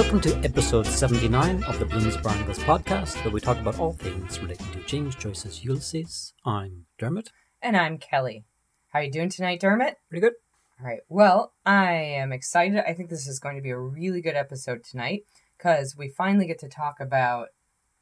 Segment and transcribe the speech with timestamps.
[0.00, 4.40] Welcome to episode 79 of the Blooms Barnacles podcast, where we talk about all things
[4.40, 6.32] relating to James Joyce's Ulysses.
[6.42, 7.28] I'm Dermot.
[7.60, 8.46] And I'm Kelly.
[8.88, 9.98] How are you doing tonight, Dermot?
[10.08, 10.32] Pretty good.
[10.80, 11.00] All right.
[11.10, 12.78] Well, I am excited.
[12.78, 15.24] I think this is going to be a really good episode tonight
[15.58, 17.48] because we finally get to talk about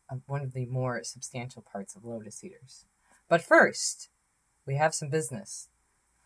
[0.09, 2.85] uh, one of the more substantial parts of Lotus Eaters.
[3.29, 4.09] But first,
[4.65, 5.69] we have some business.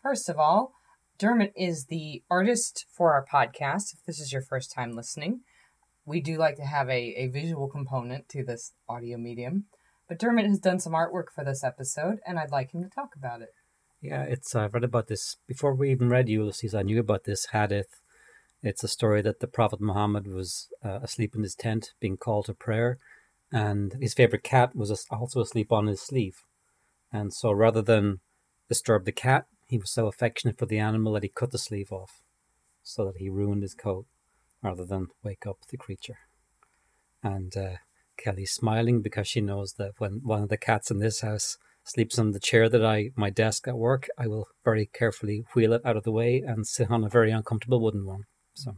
[0.03, 0.75] First of all,
[1.17, 3.91] Dermot is the artist for our podcast.
[3.91, 5.41] If this is your first time listening,
[6.05, 9.65] we do like to have a, a visual component to this audio medium.
[10.07, 13.15] But Dermot has done some artwork for this episode, and I'd like him to talk
[13.15, 13.53] about it.
[14.01, 16.75] Yeah, it's I've read about this before we even read Ulysses.
[16.75, 18.01] I knew about this hadith.
[18.61, 22.45] It's a story that the Prophet Muhammad was uh, asleep in his tent, being called
[22.45, 22.97] to prayer,
[23.51, 26.43] and his favorite cat was also asleep on his sleeve.
[27.11, 28.19] And so, rather than
[28.67, 31.91] disturb the cat, he was so affectionate for the animal that he cut the sleeve
[31.91, 32.21] off,
[32.83, 34.05] so that he ruined his coat,
[34.63, 36.17] rather than wake up the creature.
[37.21, 37.75] And uh,
[38.17, 42.17] Kelly's smiling because she knows that when one of the cats in this house sleeps
[42.17, 45.81] on the chair that I my desk at work, I will very carefully wheel it
[45.85, 48.23] out of the way and sit on a very uncomfortable wooden one.
[48.53, 48.77] So,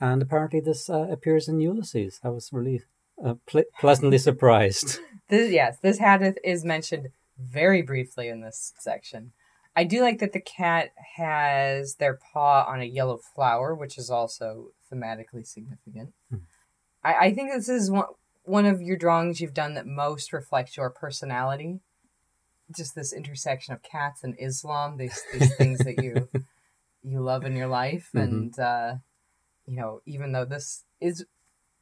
[0.00, 2.20] and apparently this uh, appears in Ulysses.
[2.22, 2.82] I was really
[3.24, 4.98] uh, ple- pleasantly surprised.
[5.30, 9.32] This, yes, this hadith is mentioned very briefly in this section.
[9.76, 14.08] I do like that the cat has their paw on a yellow flower, which is
[14.08, 16.12] also thematically significant.
[16.30, 16.38] Hmm.
[17.02, 18.06] I, I think this is one
[18.44, 21.80] one of your drawings you've done that most reflects your personality.
[22.74, 26.28] Just this intersection of cats and Islam, these these things that you
[27.02, 28.18] you love in your life, mm-hmm.
[28.18, 28.94] and uh,
[29.66, 31.26] you know, even though this is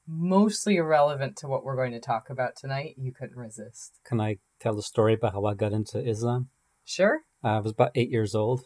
[0.06, 4.00] mostly irrelevant to what we're going to talk about tonight, you couldn't resist.
[4.04, 6.48] Can I tell the story about how I got into Islam?
[6.84, 7.20] Sure.
[7.42, 8.62] I was about eight years old,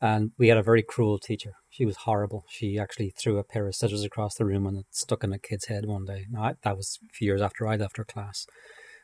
[0.00, 1.52] and we had a very cruel teacher.
[1.68, 2.44] She was horrible.
[2.48, 5.38] She actually threw a pair of scissors across the room and it stuck in a
[5.38, 6.24] kid's head one day.
[6.30, 8.46] Now, I, that was a few years after I left her class.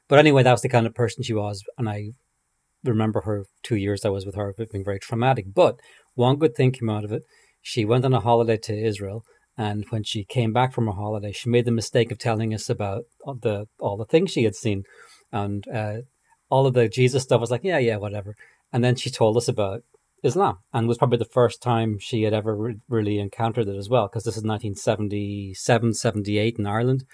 [0.08, 2.12] But anyway, that was the kind of person she was, and I
[2.84, 5.46] remember her two years I was with her being very traumatic.
[5.54, 5.76] But
[6.14, 7.22] one good thing came out of it.
[7.60, 9.24] She went on a holiday to Israel,
[9.58, 12.70] and when she came back from her holiday, she made the mistake of telling us
[12.70, 14.84] about the all the things she had seen,
[15.32, 15.96] and uh,
[16.48, 18.34] all of the Jesus stuff was like, yeah, yeah, whatever.
[18.76, 19.84] And then she told us about
[20.22, 23.88] Islam and was probably the first time she had ever re- really encountered it as
[23.88, 27.04] well because this is 1977 78 in Ireland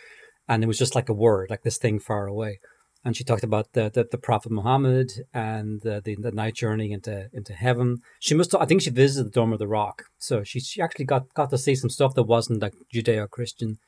[0.48, 2.58] and it was just like a word like this thing far away
[3.04, 6.90] and she talked about the the, the Prophet Muhammad and the, the, the night journey
[6.90, 7.98] into into heaven.
[8.18, 11.04] She must I think she visited the Dome of the Rock, so she she actually
[11.04, 13.78] got got to see some stuff that wasn't like Judeo Christian.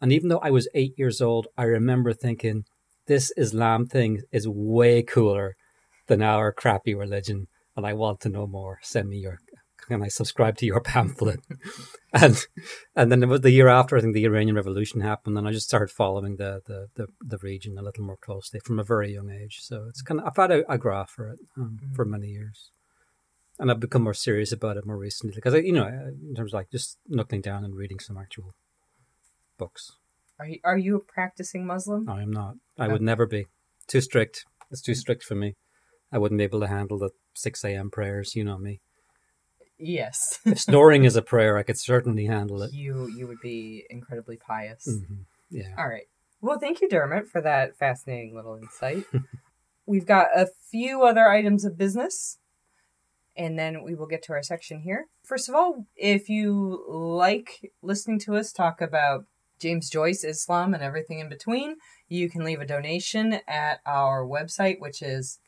[0.00, 2.64] And even though I was eight years old, I remember thinking
[3.06, 5.54] this Islam thing is way cooler
[6.10, 8.80] than our crappy religion and I want to know more.
[8.82, 9.38] Send me your
[9.86, 11.40] can I subscribe to your pamphlet?
[12.12, 12.36] and
[12.94, 15.52] and then it was the year after I think the Iranian Revolution happened, and I
[15.52, 19.12] just started following the the, the, the region a little more closely from a very
[19.14, 19.58] young age.
[19.60, 21.94] So it's kind of I've had a, a graph for it um, mm-hmm.
[21.94, 22.70] for many years,
[23.58, 26.52] and I've become more serious about it more recently because I, you know in terms
[26.52, 28.52] of like just knuckling down and reading some actual
[29.58, 29.92] books.
[30.40, 32.08] Are you, are you a practicing Muslim?
[32.08, 32.54] I am not.
[32.78, 33.46] I would never be.
[33.86, 34.44] Too strict.
[34.70, 35.56] It's too strict for me.
[36.12, 37.90] I wouldn't be able to handle the 6 a.m.
[37.90, 38.34] prayers.
[38.34, 38.80] You know me.
[39.78, 40.38] Yes.
[40.44, 42.72] if snoring is a prayer, I could certainly handle it.
[42.72, 44.86] You you would be incredibly pious.
[44.86, 45.22] Mm-hmm.
[45.50, 45.74] Yeah.
[45.78, 46.06] All right.
[46.42, 49.04] Well, thank you, Dermot, for that fascinating little insight.
[49.86, 52.38] We've got a few other items of business,
[53.36, 55.06] and then we will get to our section here.
[55.24, 59.24] First of all, if you like listening to us talk about
[59.58, 61.76] James Joyce, Islam, and everything in between,
[62.08, 65.38] you can leave a donation at our website, which is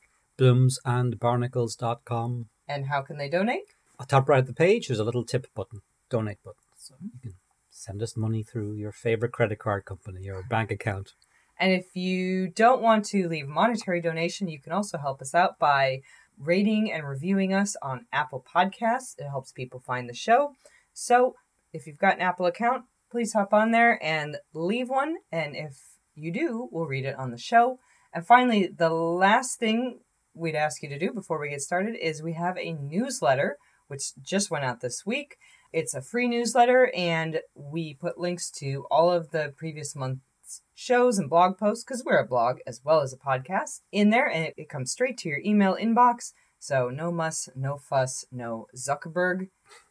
[0.43, 2.47] bloomsandbarnacles.com.
[2.69, 3.75] And how can they donate?
[4.01, 5.81] At top right of the page, there's a little tip button,
[6.11, 6.57] donate button.
[6.77, 7.35] So you can
[7.71, 11.13] send us money through your favorite credit card company or bank account.
[11.59, 15.35] And if you don't want to leave a monetary donation, you can also help us
[15.35, 16.01] out by
[16.39, 19.19] rating and reviewing us on Apple Podcasts.
[19.19, 20.55] It helps people find the show.
[20.93, 21.37] So
[21.73, 25.17] if you've got an Apple account, please hop on there and leave one.
[25.31, 25.79] And if
[26.15, 27.79] you do, we'll read it on the show.
[28.13, 30.01] And finally, the last thing
[30.35, 33.59] we'd ask you to do before we get started is we have a newsletter
[33.89, 35.37] which just went out this week.
[35.73, 41.19] It's a free newsletter, and we put links to all of the previous month's shows
[41.19, 44.47] and blog posts because we're a blog as well as a podcast in there, and
[44.47, 46.33] it, it comes straight to your email inbox.
[46.59, 49.49] So no muss, no fuss, no Zuckerberg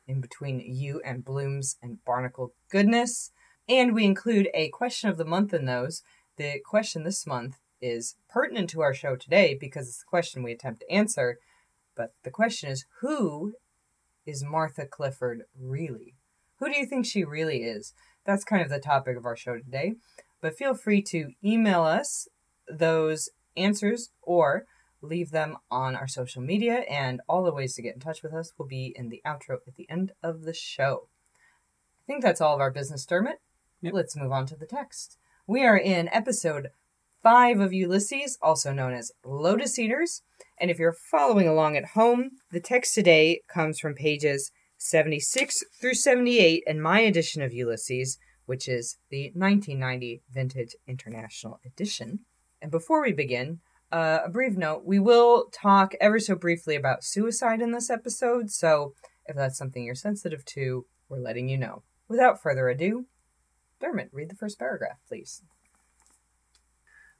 [0.07, 3.31] in between you and Blooms and Barnacle goodness.
[3.67, 6.01] And we include a question of the month in those.
[6.37, 10.51] The question this month is pertinent to our show today because it's the question we
[10.51, 11.39] attempt to answer.
[11.95, 13.53] But the question is who
[14.25, 16.15] is Martha Clifford really?
[16.59, 17.93] Who do you think she really is?
[18.25, 19.95] That's kind of the topic of our show today.
[20.41, 22.27] But feel free to email us
[22.69, 24.65] those answers or
[25.01, 28.33] leave them on our social media, and all the ways to get in touch with
[28.33, 31.07] us will be in the outro at the end of the show.
[32.03, 33.41] I think that's all of our business, Dermot.
[33.81, 33.93] Yep.
[33.93, 35.17] Let's move on to the text.
[35.47, 36.69] We are in episode
[37.23, 40.21] five of Ulysses, also known as Lotus Eaters.
[40.59, 45.93] And if you're following along at home, the text today comes from pages 76 through
[45.93, 52.21] 78 in my edition of Ulysses, which is the 1990 Vintage International Edition.
[52.61, 53.59] And before we begin,
[53.91, 58.49] uh, a brief note we will talk ever so briefly about suicide in this episode,
[58.49, 58.93] so
[59.25, 61.83] if that's something you're sensitive to, we're letting you know.
[62.07, 63.05] Without further ado,
[63.79, 65.43] Dermot, read the first paragraph, please.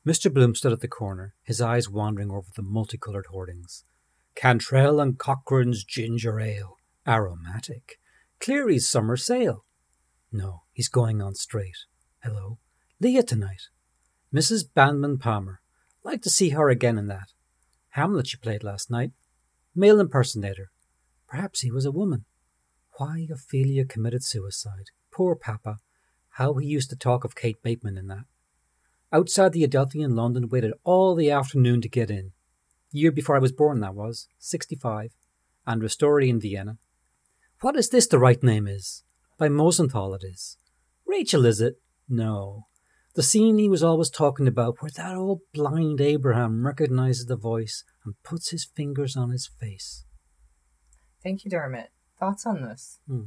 [0.05, 0.33] Mr.
[0.33, 3.83] Bloom stood at the corner, his eyes wandering over the multicoloured hoardings.
[4.35, 6.77] Cantrell and Cochrane's ginger ale,
[7.07, 7.99] aromatic.
[8.39, 9.65] Cleary's summer sale.
[10.31, 11.77] No, he's going on straight.
[12.23, 12.57] Hello,
[12.99, 13.63] Leah tonight.
[14.33, 14.63] Mrs.
[14.75, 15.61] Bandmann Palmer.
[16.03, 17.33] Like to see her again in that.
[17.89, 19.11] Hamlet she played last night.
[19.75, 20.71] Male impersonator.
[21.27, 22.25] Perhaps he was a woman.
[22.97, 24.89] Why Ophelia committed suicide.
[25.11, 25.77] Poor Papa.
[26.35, 28.23] How he used to talk of Kate Bateman in that.
[29.13, 32.31] Outside the Adelphi in London, waited all the afternoon to get in.
[32.91, 35.11] Year before I was born, that was, 65.
[35.67, 36.77] And Ristori in Vienna.
[37.61, 39.03] What is this the right name is?
[39.37, 40.57] By Mosenthal it is.
[41.05, 41.75] Rachel, is it?
[42.07, 42.67] No.
[43.13, 47.83] The scene he was always talking about, where that old blind Abraham recognizes the voice
[48.05, 50.05] and puts his fingers on his face.
[51.21, 51.89] Thank you, Dermot.
[52.19, 52.99] Thoughts on this?
[53.07, 53.25] Hmm.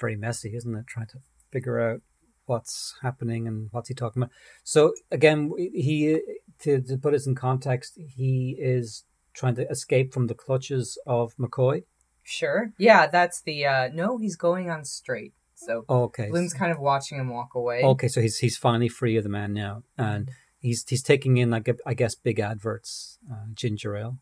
[0.00, 0.86] Very messy, isn't it?
[0.86, 1.18] Trying to
[1.52, 2.00] figure out
[2.46, 4.32] what's happening and what's he talking about.
[4.64, 6.20] So again, he
[6.60, 9.04] to, to put this in context, he is
[9.34, 11.82] trying to escape from the clutches of McCoy.
[12.22, 12.72] Sure.
[12.78, 15.34] Yeah, that's the uh no, he's going on straight.
[15.54, 16.28] So Okay.
[16.30, 17.82] Bloom's kind of watching him walk away.
[17.82, 21.50] Okay, so he's he's finally free of the man now, and he's he's taking in
[21.50, 24.18] like I guess big adverts, uh, ginger ale,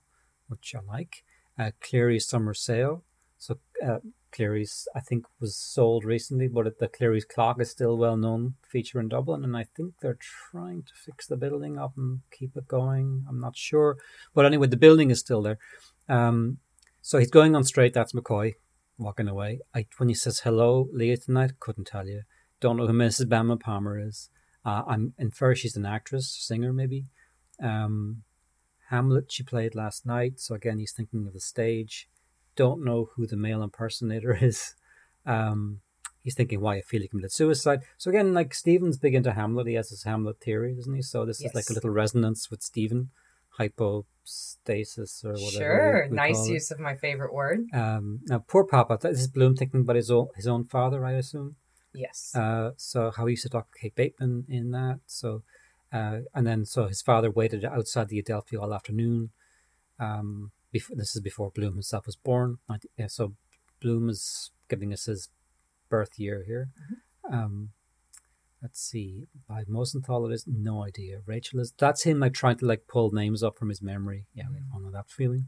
[0.48, 1.24] which I like.
[1.58, 3.04] Uh, Cleary's summer sale.
[3.38, 3.98] So uh,
[4.34, 9.00] Cleary's I think was sold recently, but the Cleary's clock is still well known feature
[9.00, 10.18] in Dublin, and I think they're
[10.50, 13.24] trying to fix the building up and keep it going.
[13.28, 13.96] I'm not sure,
[14.34, 15.58] but anyway, the building is still there.
[16.08, 16.58] Um,
[17.00, 17.94] so he's going on straight.
[17.94, 18.54] That's McCoy
[18.98, 19.60] walking away.
[19.74, 22.22] I when he says hello, Leah tonight, couldn't tell you.
[22.60, 23.26] Don't know who Mrs.
[23.26, 24.30] Bama Palmer is.
[24.64, 27.04] Uh, I'm infer she's an actress, singer maybe.
[27.62, 28.22] Um,
[28.90, 32.08] Hamlet she played last night, so again he's thinking of the stage.
[32.56, 34.74] Don't know who the male impersonator is.
[35.26, 35.80] Um,
[36.22, 37.80] he's thinking why Ophelia committed suicide.
[37.98, 41.02] So again, like Stephen's big into Hamlet, he has his Hamlet theory, doesn't he?
[41.02, 43.10] So this is like a little resonance with Stephen,
[43.58, 45.50] hypostasis or whatever.
[45.50, 46.02] Sure.
[46.04, 46.52] we- we nice call it.
[46.52, 47.60] use of my favorite word.
[47.72, 48.98] Um, now, poor Papa.
[49.00, 51.56] This is Bloom thinking about his own his own father, I assume.
[51.92, 52.32] Yes.
[52.34, 55.00] Uh, so how he used to talk to Kate Bateman in that.
[55.06, 55.42] So,
[55.92, 59.30] uh, and then so his father waited outside the Adelphi all afternoon.
[60.00, 62.58] Um, before this is before Bloom himself was born.
[62.98, 63.34] Yeah, so
[63.80, 65.28] Bloom is giving us his
[65.88, 66.68] birth year here.
[67.30, 67.70] Um,
[68.60, 69.26] let's see.
[69.48, 71.20] By Mosenthal, it is no idea.
[71.26, 74.26] Rachel is that's him like trying to like pull names up from his memory.
[74.34, 75.46] Yeah, we all know that feeling.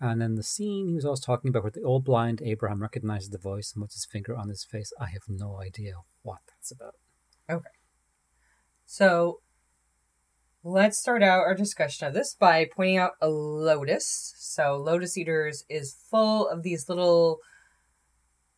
[0.00, 3.30] And then the scene he was always talking about where the old blind Abraham recognizes
[3.30, 4.92] the voice and puts his finger on his face.
[4.98, 6.96] I have no idea what that's about.
[7.48, 7.76] Okay.
[8.84, 9.42] So
[10.62, 14.34] let's start out our discussion of this by pointing out a lotus.
[14.38, 17.38] So Lotus Eaters is full of these little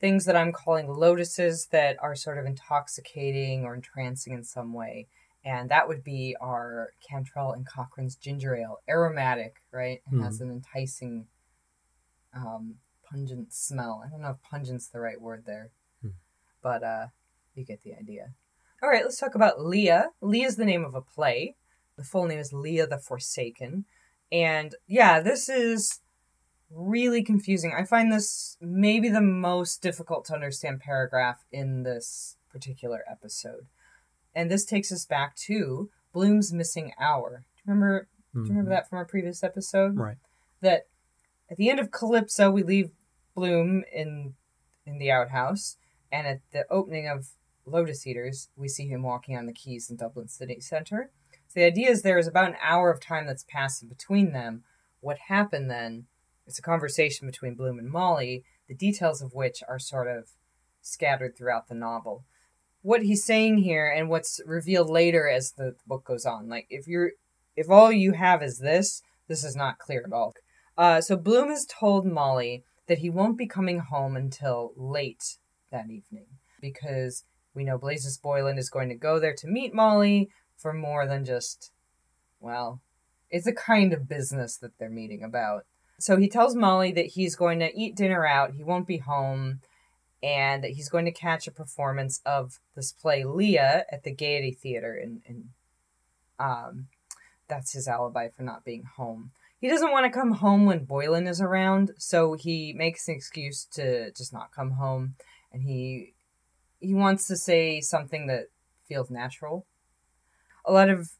[0.00, 5.06] things that I'm calling lotuses that are sort of intoxicating or entrancing in some way.
[5.44, 10.00] And that would be our Cantrell and Cochrane's ginger ale, aromatic, right?
[10.12, 11.26] It has an enticing,
[12.34, 12.76] um,
[13.08, 14.02] pungent smell.
[14.04, 16.10] I don't know if pungent's the right word there, Hmm.
[16.62, 17.06] but uh,
[17.54, 18.30] you get the idea.
[18.82, 20.10] All right, let's talk about Leah.
[20.20, 21.56] Leah is the name of a play.
[21.96, 23.84] The full name is Leah the Forsaken.
[24.30, 26.00] And yeah, this is
[26.70, 27.74] really confusing.
[27.76, 33.66] I find this maybe the most difficult to understand paragraph in this particular episode.
[34.34, 37.44] And this takes us back to Bloom's missing hour.
[37.56, 38.76] Do you remember do you remember mm-hmm.
[38.76, 39.98] that from our previous episode?
[39.98, 40.16] Right.
[40.62, 40.86] That
[41.50, 42.90] at the end of Calypso we leave
[43.34, 44.34] Bloom in
[44.86, 45.76] in the outhouse
[46.10, 47.28] and at the opening of
[47.64, 51.10] Lotus Eaters, we see him walking on the quays in Dublin city centre.
[51.52, 54.64] So the idea is there is about an hour of time that's passed between them.
[55.00, 56.06] What happened then?
[56.46, 60.30] It's a conversation between Bloom and Molly, the details of which are sort of
[60.80, 62.24] scattered throughout the novel.
[62.80, 66.88] What he's saying here and what's revealed later as the book goes on, like if
[66.88, 67.10] you're
[67.54, 70.32] if all you have is this, this is not clear at all.
[70.78, 75.36] Uh, so Bloom has told Molly that he won't be coming home until late
[75.70, 76.28] that evening
[76.62, 80.30] because We know Blazes Boylan is going to go there to meet Molly
[80.62, 81.72] for more than just,
[82.40, 82.80] well,
[83.30, 85.64] it's a kind of business that they're meeting about.
[85.98, 89.60] So he tells Molly that he's going to eat dinner out, he won't be home,
[90.22, 94.52] and that he's going to catch a performance of this play Leah at the Gaiety
[94.52, 95.48] Theater, and, and
[96.38, 96.86] um,
[97.48, 99.32] that's his alibi for not being home.
[99.60, 103.64] He doesn't want to come home when Boylan is around, so he makes an excuse
[103.72, 105.14] to just not come home,
[105.52, 106.14] and he
[106.80, 108.46] he wants to say something that
[108.88, 109.64] feels natural.
[110.64, 111.10] A lot of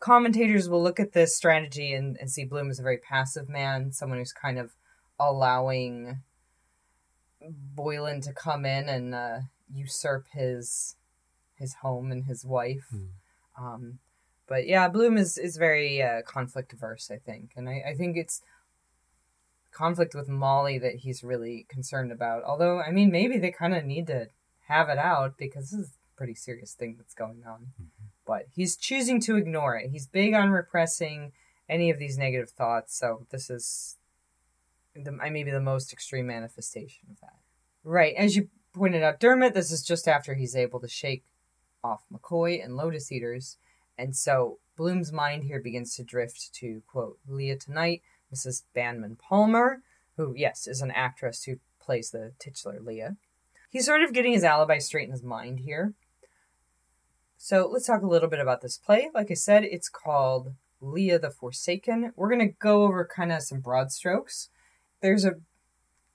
[0.00, 3.92] commentators will look at this strategy and, and see Bloom as a very passive man,
[3.92, 4.72] someone who's kind of
[5.18, 6.22] allowing
[7.74, 9.38] Boylan to come in and uh,
[9.72, 10.96] usurp his
[11.58, 12.88] his home and his wife.
[12.94, 13.08] Mm.
[13.58, 13.98] Um,
[14.46, 18.16] but yeah, Bloom is is very uh, conflict averse, I think, and I, I think
[18.16, 18.42] it's
[19.72, 22.42] conflict with Molly that he's really concerned about.
[22.44, 24.28] Although, I mean, maybe they kind of need to
[24.68, 27.72] have it out because this is a pretty serious thing that's going on.
[27.80, 28.06] Mm-hmm.
[28.26, 29.90] But he's choosing to ignore it.
[29.90, 31.32] He's big on repressing
[31.68, 32.96] any of these negative thoughts.
[32.96, 33.96] So this is
[34.94, 37.36] the I maybe the most extreme manifestation of that.
[37.84, 39.54] Right, as you pointed out, Dermot.
[39.54, 41.24] This is just after he's able to shake
[41.84, 43.58] off McCoy and Lotus Eaters
[43.98, 48.02] and so Bloom's mind here begins to drift to, quote, Leah tonight,
[48.34, 48.62] Mrs.
[48.74, 49.82] Bandmann Palmer,
[50.16, 53.16] who, yes, is an actress who plays the titular Leah.
[53.70, 55.94] He's sort of getting his alibi straight in his mind here.
[57.36, 59.10] So let's talk a little bit about this play.
[59.14, 62.12] Like I said, it's called Leah the Forsaken.
[62.16, 64.48] We're going to go over kind of some broad strokes.
[65.00, 65.34] There's a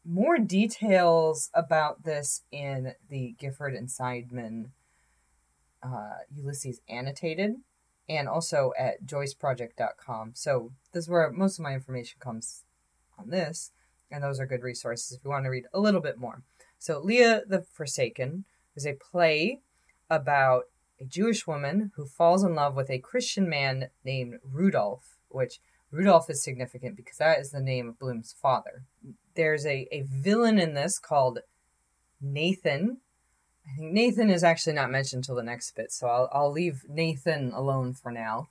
[0.04, 4.70] more details about this in the Gifford and Seidman
[5.84, 7.56] uh, Ulysses annotated
[8.10, 10.32] and also at joyceproject.com.
[10.34, 12.64] So this is where most of my information comes
[13.18, 13.72] on this,
[14.10, 16.42] and those are good resources if you want to read a little bit more.
[16.78, 19.60] So Leah the Forsaken is a play
[20.10, 20.64] about
[21.02, 26.30] a Jewish woman who falls in love with a Christian man named Rudolph, which Rudolph
[26.30, 28.84] is significant because that is the name of Bloom's father.
[29.36, 31.40] There's a, a villain in this called
[32.22, 32.98] Nathan,
[33.66, 36.84] I think Nathan is actually not mentioned until the next bit, so I'll, I'll leave
[36.88, 38.48] Nathan alone for now.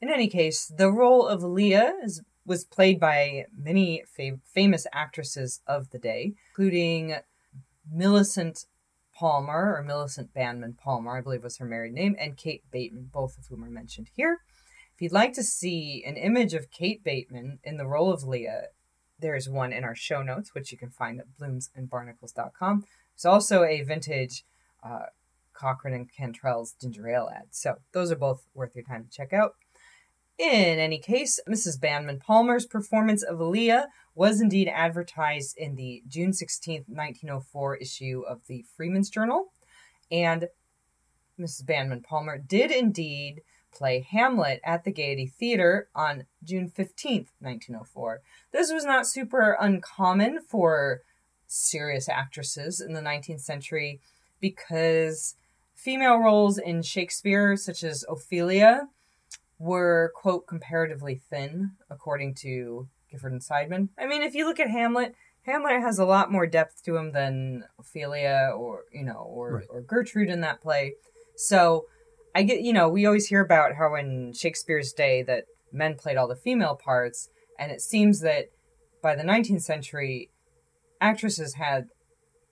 [0.00, 5.60] In any case, the role of Leah is, was played by many fam- famous actresses
[5.66, 7.16] of the day, including
[7.90, 8.66] Millicent
[9.16, 13.38] Palmer, or Millicent Bandmann Palmer, I believe was her married name, and Kate Bateman, both
[13.38, 14.40] of whom are mentioned here.
[14.94, 18.68] If you'd like to see an image of Kate Bateman in the role of Leah,
[19.18, 22.84] there's one in our show notes, which you can find at bloomsandbarnacles.com.
[23.14, 24.44] There's also a vintage
[24.82, 25.06] uh,
[25.54, 27.46] Cochrane and Cantrell's ginger ale ad.
[27.50, 29.54] So those are both worth your time to check out.
[30.38, 31.80] In any case, Mrs.
[31.80, 38.42] Bandmann Palmer's performance of Leah was indeed advertised in the June 16, 1904 issue of
[38.46, 39.46] the Freeman's Journal,
[40.10, 40.48] and
[41.40, 41.64] Mrs.
[41.64, 43.40] Bandmann Palmer did indeed
[43.72, 48.20] play Hamlet at the Gaiety Theater on June 15th, 1904.
[48.52, 51.00] This was not super uncommon for
[51.46, 54.00] serious actresses in the 19th century
[54.40, 55.34] because
[55.74, 58.88] female roles in Shakespeare, such as Ophelia,
[59.58, 63.88] were, quote, comparatively thin, according to Gifford and Seidman.
[63.98, 67.12] I mean, if you look at Hamlet, Hamlet has a lot more depth to him
[67.12, 69.66] than Ophelia or, you know, or, Right.
[69.70, 70.94] or Gertrude in that play.
[71.36, 71.86] So
[72.34, 76.16] I get, you know, we always hear about how in Shakespeare's day that men played
[76.16, 78.46] all the female parts, and it seems that
[79.02, 80.30] by the 19th century,
[81.00, 81.88] actresses had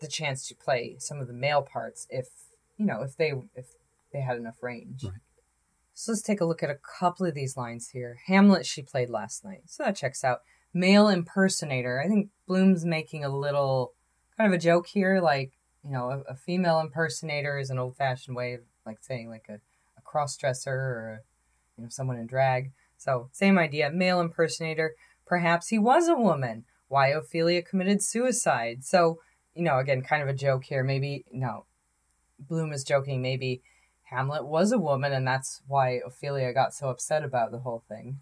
[0.01, 2.29] the chance to play some of the male parts if
[2.77, 3.67] you know if they if
[4.13, 5.05] they had enough range.
[5.05, 5.13] Right.
[5.95, 8.19] So let's take a look at a couple of these lines here.
[8.27, 10.41] Hamlet she played last night, so that checks out.
[10.73, 12.03] Male impersonator.
[12.05, 13.95] I think Bloom's making a little
[14.37, 15.53] kind of a joke here, like
[15.85, 19.55] you know, a, a female impersonator is an old-fashioned way of like saying like a,
[19.55, 22.73] a cross-dresser or a, you know someone in drag.
[22.97, 23.91] So same idea.
[23.91, 24.95] Male impersonator.
[25.27, 28.85] Perhaps he was a woman why Ophelia committed suicide.
[28.85, 29.19] So,
[29.55, 30.85] you know, again, kind of a joke here.
[30.85, 31.67] Maybe, no,
[32.39, 33.23] Bloom is joking.
[33.23, 33.63] Maybe
[34.05, 38.21] Hamlet was a woman, and that's why Ophelia got so upset about the whole thing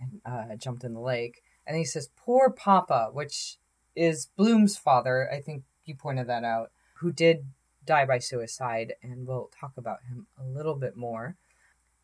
[0.00, 1.42] and uh, jumped in the lake.
[1.66, 3.56] And he says, Poor Papa, which
[3.94, 5.30] is Bloom's father.
[5.32, 7.44] I think you pointed that out, who did
[7.84, 11.36] die by suicide, and we'll talk about him a little bit more.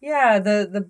[0.00, 0.88] Yeah, the, the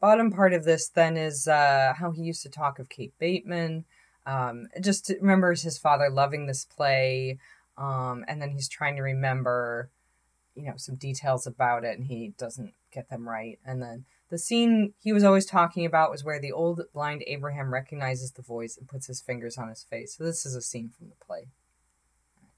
[0.00, 3.84] bottom part of this then is uh, how he used to talk of Kate Bateman.
[4.26, 7.38] Um, just remembers his father loving this play,
[7.76, 9.88] um, and then he's trying to remember,
[10.54, 13.58] you know, some details about it, and he doesn't get them right.
[13.64, 17.72] And then the scene he was always talking about was where the old blind Abraham
[17.72, 20.16] recognizes the voice and puts his fingers on his face.
[20.16, 21.48] So this is a scene from the play.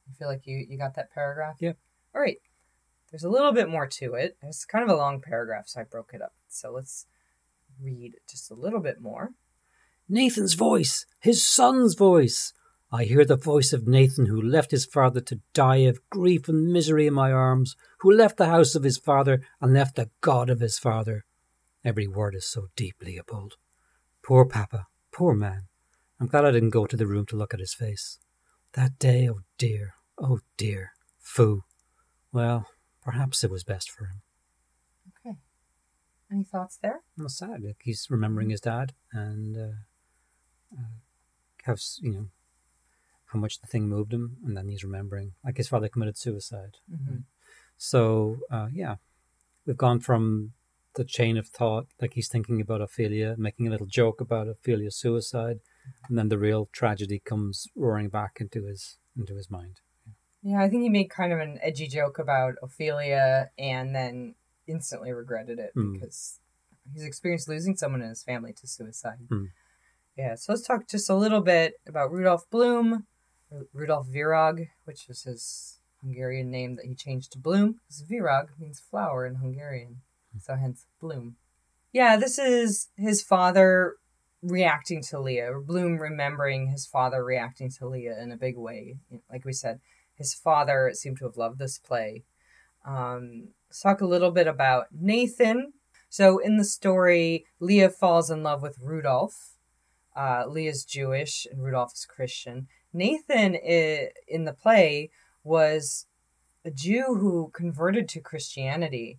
[0.07, 1.57] You feel like you you got that paragraph?
[1.61, 1.77] Yep.
[2.15, 2.39] All right.
[3.11, 4.37] There's a little bit more to it.
[4.43, 6.35] It's kind of a long paragraph, so I broke it up.
[6.49, 7.07] So let's
[7.81, 9.31] read just a little bit more.
[10.09, 12.53] Nathan's voice, his son's voice.
[12.95, 16.73] I hear the voice of Nathan, who left his father to die of grief and
[16.73, 20.49] misery in my arms, who left the house of his father and left the God
[20.49, 21.25] of his father.
[21.85, 23.55] Every word is so deep, Leopold.
[24.23, 25.63] Poor Papa, poor man.
[26.21, 28.21] I'm glad I didn't go to the room to look at his face.
[28.75, 30.93] That day, oh dear, oh dear.
[31.19, 31.65] Foo.
[32.31, 32.69] Well,
[33.03, 34.23] perhaps it was best for him.
[35.19, 35.39] Okay.
[36.31, 37.01] Any thoughts there?
[37.19, 37.61] Well, sad.
[37.61, 40.95] Like he's remembering his dad and uh, uh,
[41.65, 42.27] have you know
[43.35, 46.77] how much the thing moved him, and then he's remembering like his father committed suicide.
[46.91, 47.19] Mm-hmm.
[47.77, 48.97] So uh, yeah,
[49.67, 50.53] we've gone from
[50.95, 54.97] the chain of thought, like he's thinking about Ophelia, making a little joke about Ophelia's
[54.97, 55.59] suicide,
[56.09, 59.81] and then the real tragedy comes roaring back into his into his mind.
[60.43, 64.35] Yeah, I think he made kind of an edgy joke about Ophelia and then
[64.67, 65.95] instantly regretted it Mm.
[65.95, 66.39] because
[66.93, 69.27] he's experienced losing someone in his family to suicide.
[69.31, 69.49] Mm.
[70.17, 73.07] Yeah, so let's talk just a little bit about Rudolf Bloom,
[73.73, 78.81] Rudolf Virag, which was his Hungarian name that he changed to Bloom, because Virag means
[78.81, 80.03] flower in Hungarian,
[80.41, 81.37] so hence Bloom.
[81.93, 83.97] Yeah, this is his father
[84.43, 88.97] reacting to Leah, Bloom remembering his father reacting to Leah in a big way.
[89.31, 89.81] Like we said,
[90.15, 92.25] his father seemed to have loved this play.
[92.85, 95.73] Um, let's talk a little bit about Nathan.
[96.09, 99.53] So in the story, Leah falls in love with Rudolph.
[100.15, 102.69] Uh, Leah's Jewish and Rudolph is Christian.
[102.95, 105.11] Nathan in the play
[105.43, 106.07] was
[106.65, 109.19] a Jew who converted to Christianity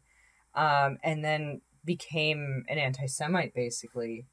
[0.55, 4.25] um, and then became an anti Semite, basically.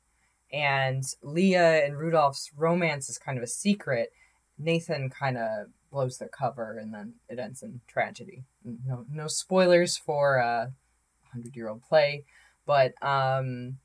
[0.52, 4.12] And Leah and Rudolph's romance is kind of a secret.
[4.58, 8.44] Nathan kind of blows their cover and then it ends in tragedy.
[8.64, 10.72] No, no spoilers for a
[11.32, 12.24] hundred year old play,
[12.66, 13.78] but um,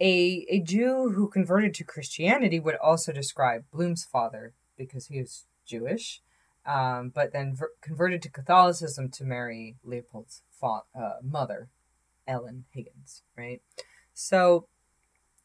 [0.00, 5.46] a a Jew who converted to Christianity would also describe Bloom's father because he was
[5.66, 6.20] Jewish,
[6.66, 11.68] um, but then ver- converted to Catholicism to marry Leopold's fa- uh, mother,
[12.26, 13.22] Ellen Higgins.
[13.36, 13.62] Right,
[14.12, 14.66] so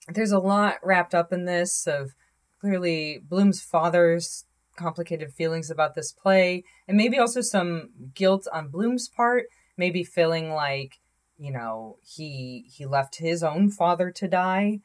[0.07, 2.15] there's a lot wrapped up in this of
[2.59, 9.07] clearly Bloom's father's complicated feelings about this play, and maybe also some guilt on Bloom's
[9.07, 9.45] part,
[9.77, 10.99] maybe feeling like
[11.39, 14.82] you know he he left his own father to die.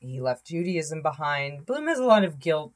[0.00, 1.64] He left judaism behind.
[1.64, 2.72] Bloom has a lot of guilt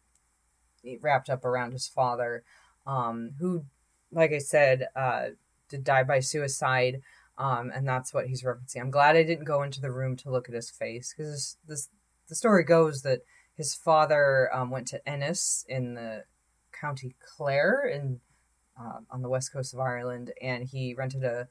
[1.01, 2.43] wrapped up around his father
[2.87, 3.65] um who
[4.11, 5.27] like i said uh
[5.69, 7.01] did die by suicide
[7.39, 8.81] um and that's what he's referencing.
[8.81, 11.89] I'm glad i didn't go into the room to look at his face because this,
[12.29, 13.21] the story goes that
[13.55, 16.25] his father um, went to ennis in the
[16.73, 18.21] county clare in
[18.81, 21.49] uh, on the west coast of ireland and he rented a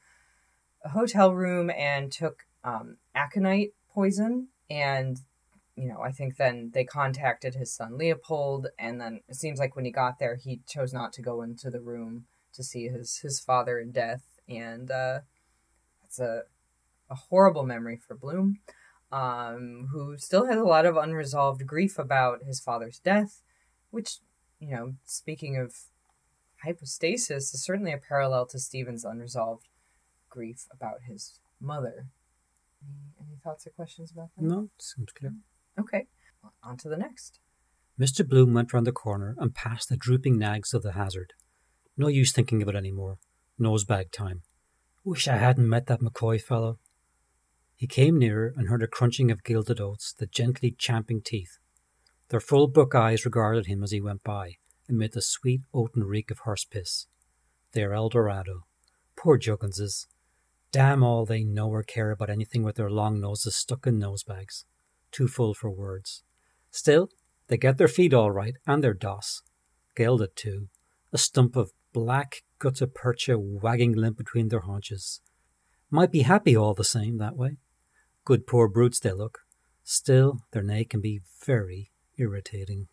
[0.90, 4.48] hotel room and took um, aconite poison.
[4.70, 5.20] And,
[5.76, 8.68] you know, I think then they contacted his son Leopold.
[8.80, 11.70] And then it seems like when he got there, he chose not to go into
[11.70, 14.24] the room to see his, his father in death.
[14.50, 15.20] And uh,
[16.04, 16.44] it's a,
[17.10, 18.60] a horrible memory for Bloom,
[19.12, 23.42] um, who still has a lot of unresolved grief about his father's death,
[23.92, 24.18] which,
[24.60, 25.76] you know, speaking of
[26.64, 29.68] hypostasis, is certainly a parallel to Stephen's unresolved
[30.32, 32.08] grief about his mother.
[32.84, 34.44] Any, any thoughts or questions about that?
[34.44, 35.34] No, seems clear.
[35.80, 36.08] Okay,
[36.64, 37.40] on to the next.
[38.00, 38.28] Mr.
[38.28, 41.34] Bloom went round the corner and past the drooping nags of the hazard.
[41.96, 43.20] No use thinking of it any more.
[43.60, 44.42] Nosebag time.
[45.04, 46.80] Wish I hadn't met that McCoy fellow.
[47.76, 51.58] He came nearer and heard a crunching of gilded oats, the gently champing teeth.
[52.30, 56.32] Their full book eyes regarded him as he went by, amid the sweet oaten reek
[56.32, 57.08] of horse piss.
[57.74, 58.66] They are Eldorado.
[59.16, 60.08] Poor Jugginses.
[60.72, 64.64] Damn all they know or care about anything with their long noses stuck in nosebags.
[65.12, 66.24] Too full for words.
[66.70, 67.10] Still,
[67.48, 69.42] they get their feet all right, and their doss.
[69.96, 70.70] Gelded too.
[71.12, 75.20] A stump of black gutta percha wagging limp between their haunches.
[75.90, 77.58] Might be happy all the same that way.
[78.24, 79.40] Good poor brutes they look.
[79.84, 82.88] Still, their neigh can be very irritating.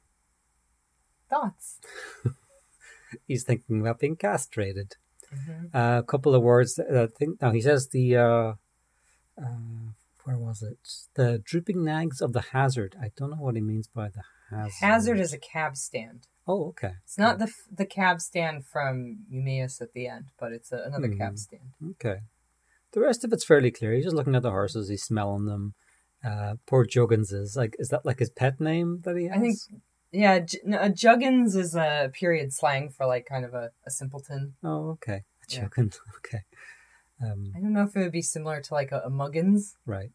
[1.30, 1.78] Thoughts?
[3.26, 4.96] He's thinking about being castrated.
[5.34, 5.76] Mm-hmm.
[5.76, 6.74] Uh, a couple of words.
[6.76, 8.52] that I think now he says the uh,
[9.40, 9.92] uh,
[10.24, 10.78] where was it?
[11.14, 12.96] The drooping nags of the hazard.
[13.00, 14.72] I don't know what he means by the hazard.
[14.80, 16.26] Hazard is a cab stand.
[16.46, 16.92] Oh, okay.
[17.04, 21.08] It's not the the cab stand from Eumaeus at the end, but it's a, another
[21.08, 21.18] Mhm.
[21.18, 21.70] cab stand.
[21.90, 22.20] Okay.
[22.92, 23.92] The rest of it's fairly clear.
[23.92, 24.88] He's just looking at the horses.
[24.88, 25.74] He's smelling them.
[26.24, 29.36] Uh, poor Juggins is like, is that like his pet name that he has?
[29.36, 29.58] I think
[30.12, 33.90] Yeah, j- no, a juggins is a period slang for like kind of a, a
[33.90, 34.54] simpleton.
[34.64, 35.22] Oh, okay.
[35.50, 35.62] Yeah.
[35.62, 35.92] Joking.
[36.18, 36.42] Okay.
[37.22, 40.10] Um, I don't know if it would be similar to like a, a muggins, right.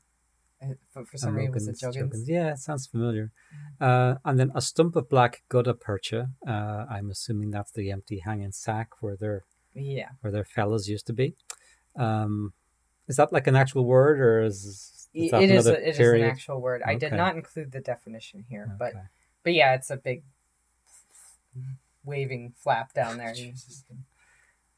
[0.61, 1.95] uh, but for some reason it was a juggins.
[2.11, 2.29] juggins.
[2.29, 3.31] Yeah, it sounds familiar.
[3.81, 6.29] Uh, and then a stump of black gutta percha.
[6.47, 9.43] Uh, I'm assuming that's the empty hanging sack where their
[9.75, 10.09] Yeah.
[10.21, 11.35] where their fellas used to be.
[11.97, 12.53] Um,
[13.09, 16.21] is that like an actual word, or is, is it is, a, it is an
[16.23, 16.81] actual word.
[16.85, 18.75] I did not include the definition here, Okay.
[18.79, 18.93] but
[19.51, 20.23] yeah, it's a big
[22.05, 23.33] waving flap down there.
[23.35, 24.05] You just can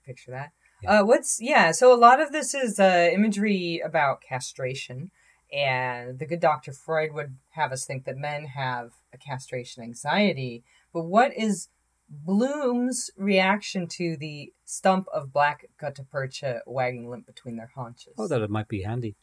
[0.06, 0.52] picture that.
[0.84, 1.00] Yeah.
[1.00, 1.72] Uh, what's yeah?
[1.72, 5.12] So a lot of this is uh, imagery about castration,
[5.52, 10.64] and the good Doctor Freud would have us think that men have a castration anxiety.
[10.94, 11.70] But what is
[12.10, 18.14] Bloom's reaction to the stump of black gutta percha wagging limp between their haunches?
[18.18, 19.16] Oh, that it might be handy,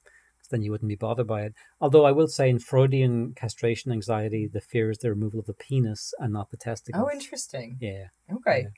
[0.52, 1.54] then you wouldn't be bothered by it.
[1.80, 5.54] Although I will say, in Freudian castration anxiety, the fear is the removal of the
[5.54, 7.04] penis and not the testicles.
[7.04, 7.78] Oh, interesting.
[7.80, 8.08] Yeah.
[8.32, 8.60] Okay.
[8.62, 8.68] Yeah.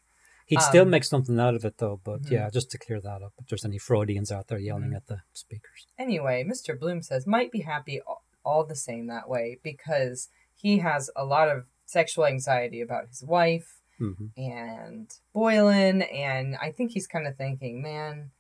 [0.47, 2.01] He'd still Um, make something out of it, though.
[2.03, 2.31] But Mhm.
[2.31, 4.97] yeah, just to clear that up, if there's any Freudians out there yelling Mhm.
[4.97, 5.87] at the speakers.
[5.99, 6.79] Anyway, Mr.
[6.79, 8.01] Bloom says might be happy
[8.45, 13.23] all, the same that way because he has a lot of sexual anxiety about his
[13.23, 18.33] wife hmm and Boylan, and I think he's kind of thinking, man,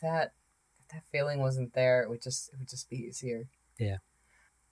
[0.00, 0.32] that
[0.92, 3.48] that feeling wasn't there, it would just it would just be easier.
[3.78, 3.98] Yeah.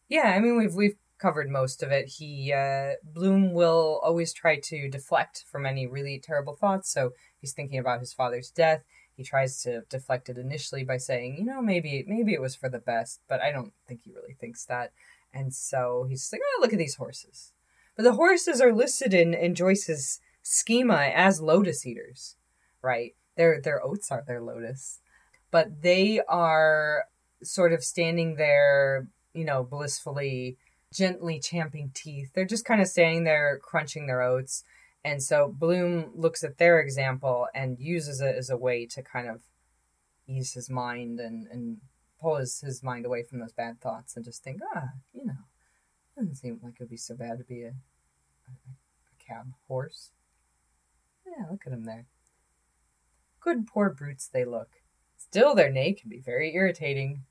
[0.09, 2.09] Yeah, I mean we've we've covered most of it.
[2.09, 6.91] He uh, Bloom will always try to deflect from any really terrible thoughts.
[6.93, 8.83] So he's thinking about his father's death.
[9.15, 12.69] He tries to deflect it initially by saying, you know, maybe maybe it was for
[12.69, 14.93] the best, but I don't think he really thinks that.
[15.35, 17.53] And so he's like, oh, look at these horses.
[17.97, 22.37] But the horses are listed in, in Joyce's schema as lotus eaters,
[22.81, 23.15] right?
[23.37, 25.01] Their their oats are their lotus,
[25.51, 27.05] but they are
[27.43, 30.57] sort of standing there, you know, blissfully,
[30.93, 32.31] gently champing teeth.
[32.35, 34.65] They're just kind of standing there crunching their oats.
[35.05, 39.29] And so Bloom looks at their example and uses it as a way to kind
[39.29, 39.43] of
[40.27, 41.79] ease his mind and, and
[42.21, 45.45] pull his, his mind away from those bad thoughts and just think, ah, you know,
[46.17, 50.11] doesn't seem like it would be so bad to be a, a, a cab horse.
[51.25, 52.07] Yeah, look at him there.
[53.41, 54.69] Good poor brutes they look.
[55.19, 57.25] Still, their neigh can be very irritating.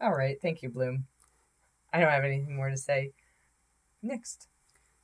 [0.00, 1.04] All right, thank you, Bloom.
[1.92, 3.12] I don't have anything more to say.
[4.02, 4.48] Next.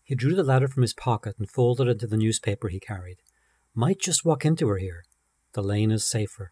[0.02, 3.18] He drew the letter from his pocket and folded it into the newspaper he carried.
[3.74, 5.04] Might just walk into her here.
[5.54, 6.50] The lane is safer.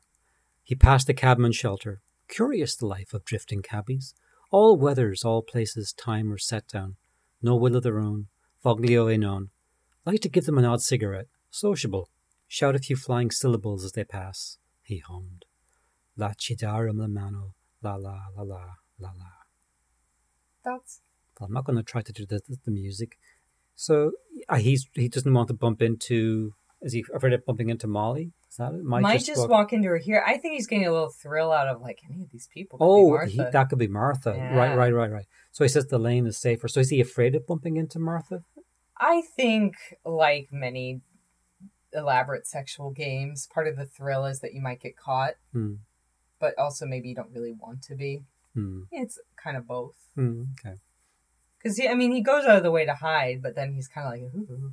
[0.63, 2.01] He passed the cabman's shelter.
[2.29, 4.15] Curious the life of drifting cabbies.
[4.53, 6.97] All weathers, all places, time or set down.
[7.43, 8.27] No will of their own.
[8.65, 9.51] Voglio e non.
[10.07, 11.27] Like to give them an odd cigarette.
[11.51, 12.09] Sociable.
[12.47, 14.59] Shout a few flying syllables as they pass.
[14.83, 15.45] He hummed.
[16.21, 17.55] La ci darem la mano.
[17.83, 18.63] La la la la
[18.99, 19.31] la la.
[20.67, 23.17] Well, I'm not going to try to do the, the, music.
[23.75, 24.13] So
[24.47, 26.53] uh, he's he doesn't want to bump into.
[26.83, 28.33] Is he afraid of bumping into Molly?
[28.51, 28.85] Is that it?
[28.85, 29.73] Might, just, walk...
[29.73, 30.23] into her here.
[30.27, 32.79] I think he's getting a little thrill out of like any of these people.
[32.79, 34.35] could Oh, he, that could be Martha.
[34.37, 34.55] Yeah.
[34.55, 35.27] Right, right, right, right.
[35.53, 36.69] So he says the lane is safer.
[36.69, 38.45] So is he afraid of bumping into Martha?
[38.99, 41.01] I think, like many
[41.95, 45.75] elaborate sexual games, part of the thrill is that you might get caught, Hmm.
[46.41, 48.25] But also maybe you don't really want to be.
[48.55, 48.83] Hmm.
[48.91, 49.95] It's kind of both.
[50.17, 50.45] Hmm.
[50.59, 50.77] Okay.
[51.59, 53.87] Because he I mean, he goes out of the way to hide, but then he's
[53.89, 54.73] kind of like, "Ooh,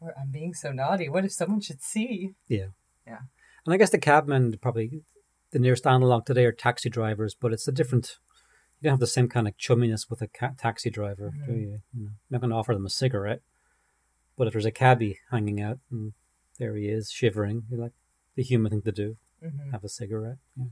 [0.00, 1.08] or I'm being so naughty.
[1.08, 2.66] What if someone should see?" Yeah.
[3.06, 3.20] Yeah.
[3.64, 5.02] And I guess the cabmen probably
[5.50, 8.18] the nearest analog today are taxi drivers, but it's a different.
[8.80, 11.60] You don't have the same kind of chumminess with a ca- taxi driver, do Mhm.
[11.60, 11.66] you?
[11.66, 13.42] you know, you're not going to offer them a cigarette.
[14.36, 16.12] But if there's a cabbie hanging out and
[16.58, 17.92] there he is shivering, you're like
[18.36, 20.38] the human thing to do, hmm have a cigarette.
[20.56, 20.64] Yeah.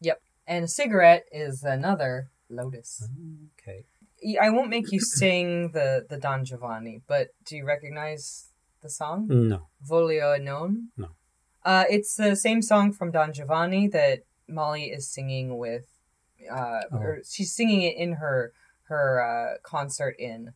[0.00, 0.22] Yep.
[0.46, 3.08] And a cigarette is another lotus.
[3.60, 3.84] Okay.
[4.40, 8.48] I won't make you sing the the Don Giovanni, but do you recognize
[8.82, 9.26] the song?
[9.28, 9.68] No.
[9.88, 10.88] Voglio e non?
[10.96, 11.08] No.
[11.64, 15.84] Uh, it's the same song from Don Giovanni that Molly is singing with.
[16.50, 16.98] Uh, Oh.
[16.98, 18.52] or she's singing it in her
[18.84, 20.52] her uh, concert in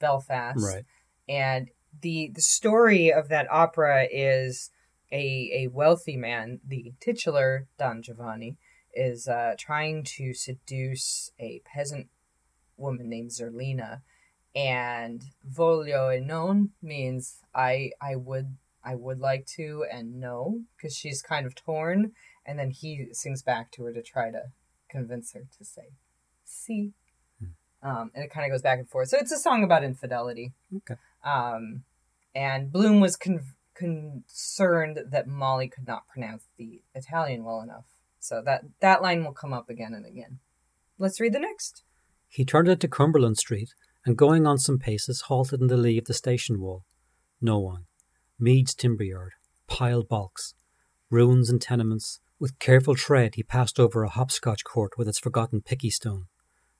[0.00, 0.58] Belfast.
[0.64, 0.84] Right.
[1.28, 1.68] And
[2.02, 4.70] the the story of that opera is
[5.12, 8.56] a a wealthy man, the titular Don Giovanni,
[8.94, 12.08] is uh, trying to seduce a peasant
[12.76, 14.02] woman named Zerlina,
[14.54, 20.96] and voglio e non means I I would I would like to and no because
[20.96, 22.12] she's kind of torn,
[22.44, 24.50] and then he sings back to her to try to
[24.88, 25.88] convince her to say
[26.44, 26.92] see.
[27.82, 29.08] Um, and it kind of goes back and forth.
[29.08, 30.54] So it's a song about infidelity.
[30.74, 30.96] Okay.
[31.24, 31.84] Um,
[32.34, 33.44] and Bloom was con-
[33.76, 37.84] concerned that Molly could not pronounce the Italian well enough.
[38.18, 40.40] So that that line will come up again and again.
[40.98, 41.82] Let's read the next.
[42.28, 46.06] He turned into Cumberland Street and going on some paces halted in the lee of
[46.06, 46.84] the station wall.
[47.40, 47.84] No one.
[48.38, 49.32] Mead's timber yard,
[49.66, 50.54] piled bulks,
[51.10, 52.20] ruins and tenements.
[52.38, 56.26] With careful tread he passed over a hopscotch court with its forgotten picky stone.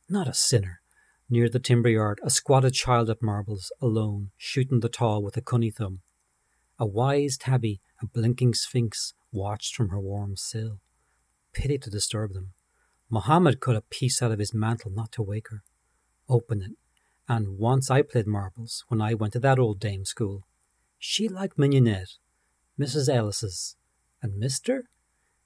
[0.09, 0.81] Not a sinner.
[1.29, 5.41] Near the timber yard, a squatted child at marbles, alone, shooting the taw with a
[5.41, 6.03] cunny thumb.
[6.79, 10.81] A wise tabby, a blinking sphinx, watched from her warm sill.
[11.53, 12.53] Pity to disturb them.
[13.09, 15.63] Mohammed cut a piece out of his mantle not to wake her.
[16.29, 16.73] Open it.
[17.29, 20.47] And once I played marbles when I went to that old dame school.
[20.99, 22.15] She liked mignonette,
[22.81, 23.09] Mrs.
[23.09, 23.77] Ellis's,
[24.23, 24.85] and Mister?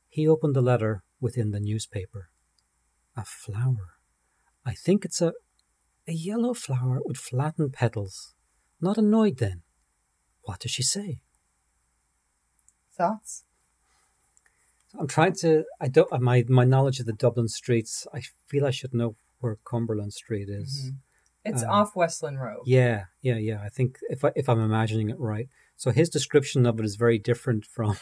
[0.09, 2.31] He opened the letter within the newspaper.
[3.17, 3.95] A flower.
[4.65, 5.33] I think it's a
[6.09, 8.35] a yellow flower with flattened petals.
[8.81, 9.63] Not annoyed then.
[10.51, 11.21] What does she say?
[12.99, 13.45] Thoughts?
[14.99, 15.63] I'm trying to.
[15.81, 16.11] I don't.
[16.21, 18.05] My my knowledge of the Dublin streets.
[18.13, 20.91] I feel I should know where Cumberland Street is.
[20.91, 20.97] Mhm.
[21.45, 22.63] It's Um, off Westland Row.
[22.67, 23.63] Yeah, yeah, yeah.
[23.63, 26.97] I think if I, if I'm imagining it right, so his description of it is
[26.97, 27.97] very different from.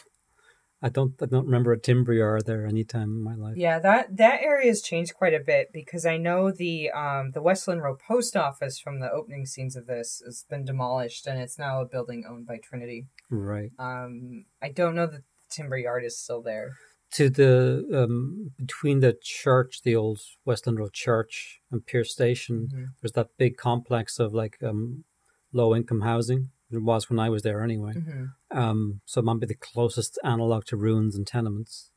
[0.81, 1.14] I don't.
[1.21, 3.57] I don't remember a timber yard there any time in my life.
[3.57, 7.43] Yeah, that that area has changed quite a bit because I know the um the
[7.43, 11.59] Westland Row post office from the opening scenes of this has been demolished and it's
[11.59, 13.07] now a building owned by Trinity.
[13.29, 16.75] Right Um, I don't know that the timber yard is still there.
[17.12, 22.69] to the um between the church, the old Westland Row Church, and Pearse Station.
[22.73, 22.87] Mhm.
[23.01, 25.05] There's that big complex of like um
[25.53, 26.51] low income housing.
[26.70, 27.94] It was when I was there anyway.
[27.94, 28.28] Mhm.
[28.50, 31.90] Um, so it might be the closest analog to ruins and tenements.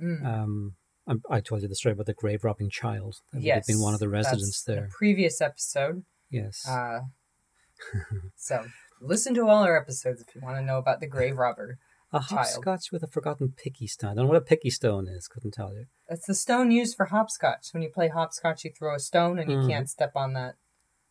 [0.00, 0.24] Mm.
[0.24, 0.74] Um,
[1.06, 3.16] I, I told you the story about the grave robbing child.
[3.32, 4.82] That would have yes, been one of the residents there.
[4.82, 6.04] The previous episode.
[6.30, 6.66] Yes.
[6.68, 7.00] Uh,
[8.36, 8.64] so
[9.00, 11.78] listen to all our episodes if you want to know about the grave robber.
[12.12, 12.30] a child.
[12.30, 14.12] hopscotch with a forgotten picky stone.
[14.12, 15.26] I don't know what a picky stone is.
[15.28, 15.86] Couldn't tell you.
[16.08, 17.68] It's the stone used for hopscotch.
[17.72, 19.68] When you play hopscotch, you throw a stone and you Mhm.
[19.68, 20.54] can't step on that.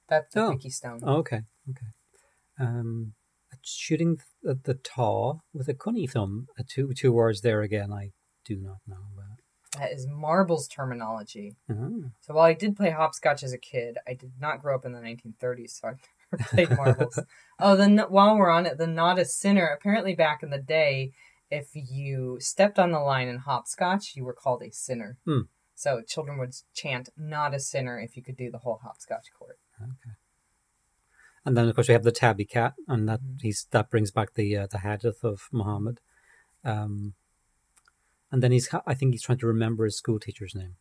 [0.08, 0.52] That's the Oh.
[0.54, 0.99] picky stone.
[1.04, 1.41] Oh, okay.
[1.69, 1.86] Okay.
[2.60, 3.13] Um,
[3.63, 6.48] shooting the, the taw with a cunny thumb.
[6.60, 7.92] Uh, two two words there again.
[7.92, 8.12] I
[8.46, 9.80] do not know about.
[9.80, 11.56] That is marbles terminology.
[11.72, 12.12] Oh.
[12.22, 14.92] So while I did play hopscotch as a kid, I did not grow up in
[14.92, 16.00] the 1930s, so I've
[16.32, 17.20] never played marbles.
[17.60, 19.68] oh, then while we're on it, the not a sinner.
[19.68, 21.12] Apparently, back in the day,
[21.50, 25.18] if you stepped on the line in hopscotch, you were called a sinner.
[25.26, 25.42] Hmm.
[25.76, 29.58] So children would chant "not a sinner" if you could do the whole hopscotch court.
[29.82, 30.16] Okay.
[31.46, 33.42] And then of course we have the tabby cat, and that Mhm.
[33.42, 36.00] he's that brings back the uh, the hadith of Muhammad.
[36.64, 37.14] Um,
[38.32, 40.76] and then he's I think he's trying to remember his school teacher's name,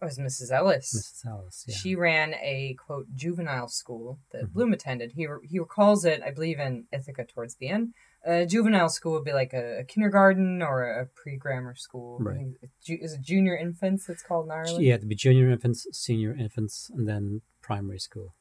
[0.00, 0.50] It was Mrs.
[0.52, 0.92] Ellis.
[0.94, 1.26] Mrs.
[1.30, 1.64] Ellis.
[1.66, 1.74] Yeah.
[1.76, 4.52] She ran a quote juvenile school that Mhm.
[4.52, 5.12] Bloom attended.
[5.12, 7.94] He he recalls it, I believe, in Ithaca towards the end.
[8.24, 12.18] A juvenile school would be like a, a kindergarten or a pre grammar school.
[12.20, 12.36] Right.
[12.36, 14.08] think it's ju- Is it junior infants?
[14.08, 14.84] It's called in Ireland.
[14.84, 18.34] Yeah, to be junior infants, senior infants, and then primary school.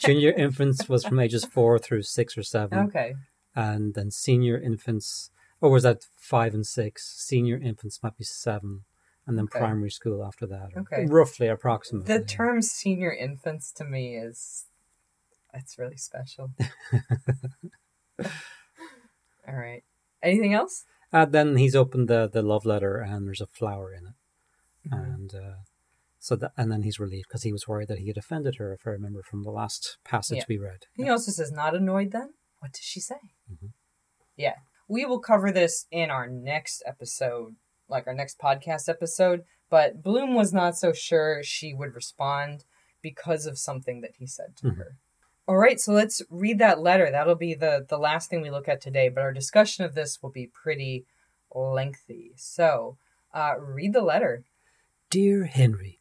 [0.00, 3.14] Junior infants was from ages four through six or seven, Okay.
[3.54, 7.14] and then senior infants, or was that five and six?
[7.18, 8.84] Senior infants might be seven,
[9.26, 9.58] and then Okay.
[9.58, 10.70] primary school after that.
[10.76, 11.06] Okay.
[11.06, 12.16] roughly, approximately.
[12.18, 14.66] The term senior infants to me is
[15.52, 16.52] it's really special.
[19.48, 19.82] All right.
[20.22, 20.84] Anything else?
[21.12, 24.14] Uh, then he's opened the the love letter, and there's a flower in it,
[24.90, 25.14] Mhm.
[25.14, 25.54] and uh,
[26.20, 28.72] so that, and then he's relieved because he was worried that he had offended her.
[28.72, 30.44] If I remember from the last passage Yeah.
[30.48, 30.84] we read.
[30.94, 32.34] He also says, not annoyed then?
[32.60, 33.16] What does she say?
[33.50, 33.72] Mhm.
[34.36, 34.56] Yeah.
[34.86, 37.56] We will cover this in our next episode,
[37.88, 39.44] like our next podcast episode.
[39.70, 42.64] But Bloom was not so sure she would respond
[43.00, 44.76] because of something that he said to Mhm.
[44.76, 44.96] her.
[45.46, 47.10] All right, so let's read that letter.
[47.10, 50.20] That'll be the, the last thing we look at today, but our discussion of this
[50.22, 51.06] will be pretty
[51.54, 52.32] lengthy.
[52.36, 52.98] So,
[53.32, 54.44] uh, read the letter.
[55.08, 55.98] Dear Henry,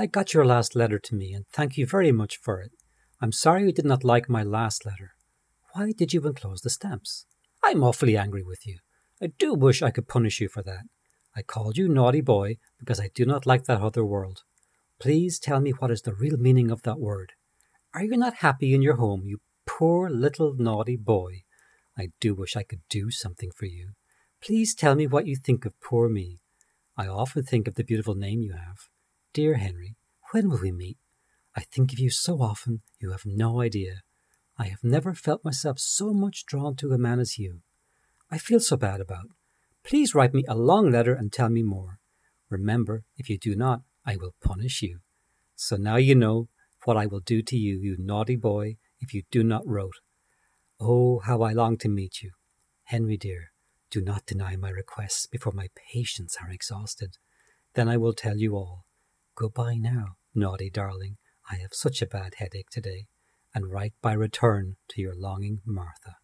[0.00, 2.70] I got your last letter to me, and thank you very much for it.
[3.20, 5.16] I'm sorry you did not like my last letter.
[5.72, 7.26] Why did you enclose the stamps?
[7.64, 8.78] I'm awfully angry with you.
[9.20, 10.84] I do wish I could punish you for that.
[11.34, 14.44] I called you naughty boy because I do not like that other world.
[15.00, 17.32] Please tell me what is the real meaning of that word.
[17.92, 21.42] Are you not happy in your home, you poor little naughty boy?
[21.98, 23.94] I do wish I could do something for you.
[24.40, 26.38] Please tell me what you think of poor me.
[26.96, 28.86] I often think of the beautiful name you have.
[29.38, 29.94] Dear Henry,
[30.32, 30.98] when will we meet?
[31.54, 34.02] I think of you so often you have no idea.
[34.58, 37.60] I have never felt myself so much drawn to a man as you.
[38.32, 39.26] I feel so bad about.
[39.84, 42.00] Please write me a long letter and tell me more.
[42.50, 45.02] Remember, if you do not, I will punish you.
[45.54, 46.48] So now you know
[46.84, 50.00] what I will do to you, you naughty boy, if you do not wrote.
[50.80, 52.32] Oh, how I long to meet you.
[52.86, 53.52] Henry dear,
[53.88, 57.18] do not deny my requests before my patience are exhausted.
[57.74, 58.87] Then I will tell you all.
[59.40, 61.16] Goodbye now, naughty darling.
[61.48, 63.06] I have such a bad headache today,
[63.54, 66.16] and write by return to your longing Martha.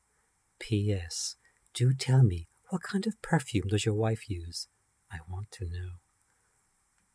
[0.58, 1.36] P.S.
[1.74, 4.66] Do tell me, what kind of perfume does your wife use?
[5.12, 5.90] I want to know.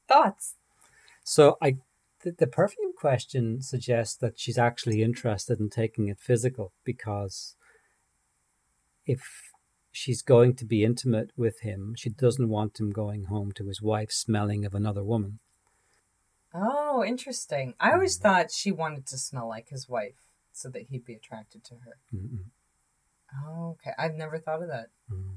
[0.07, 0.55] Thoughts?
[1.25, 1.79] So I,
[2.23, 7.57] the, the perfume question suggests that she's actually interested in taking it physical because
[9.05, 9.51] if
[9.91, 13.81] she's going to be intimate with him, she doesn't want him going home to his
[13.81, 15.39] wife smelling of another woman.
[16.53, 17.73] Oh, interesting.
[17.79, 20.15] I always thought she wanted to smell like his wife
[20.51, 21.97] so that he'd be attracted to her.
[22.13, 22.45] Mm-mm.
[23.45, 23.91] Oh, okay.
[23.97, 24.87] I've never thought of that.
[25.11, 25.35] Mm.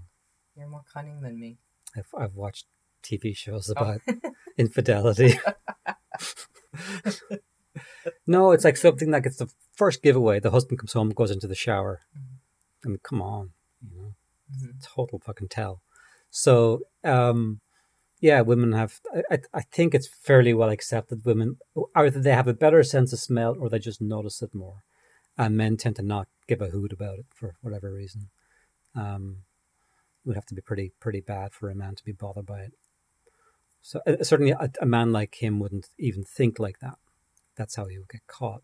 [0.56, 1.58] You're more cunning than me.
[1.96, 2.66] I've, I've watched
[3.02, 3.72] TV shows Oh.
[3.72, 4.00] about
[4.58, 5.38] infidelity.
[8.26, 10.40] no, it's like something like it's the first giveaway.
[10.40, 12.00] The husband comes home, goes into the shower.
[12.84, 13.50] I mean, come on,
[13.82, 14.14] you know,
[14.54, 14.82] Mhm.
[14.82, 15.80] total fucking tell.
[16.30, 17.60] So, um,
[18.22, 19.00] yeah, women have.
[19.30, 21.24] I, I, think it's fairly well accepted.
[21.24, 21.58] Women
[21.96, 24.84] either they have a better sense of smell or they just notice it more,
[25.36, 28.28] and men tend to not give a hoot about it for whatever reason.
[28.94, 29.38] Um,
[30.24, 32.60] it would have to be pretty pretty bad for a man to be bothered by
[32.60, 32.72] it.
[33.82, 36.98] So uh, certainly, a, a man like him wouldn't even think like that.
[37.56, 38.62] That's how he would get caught.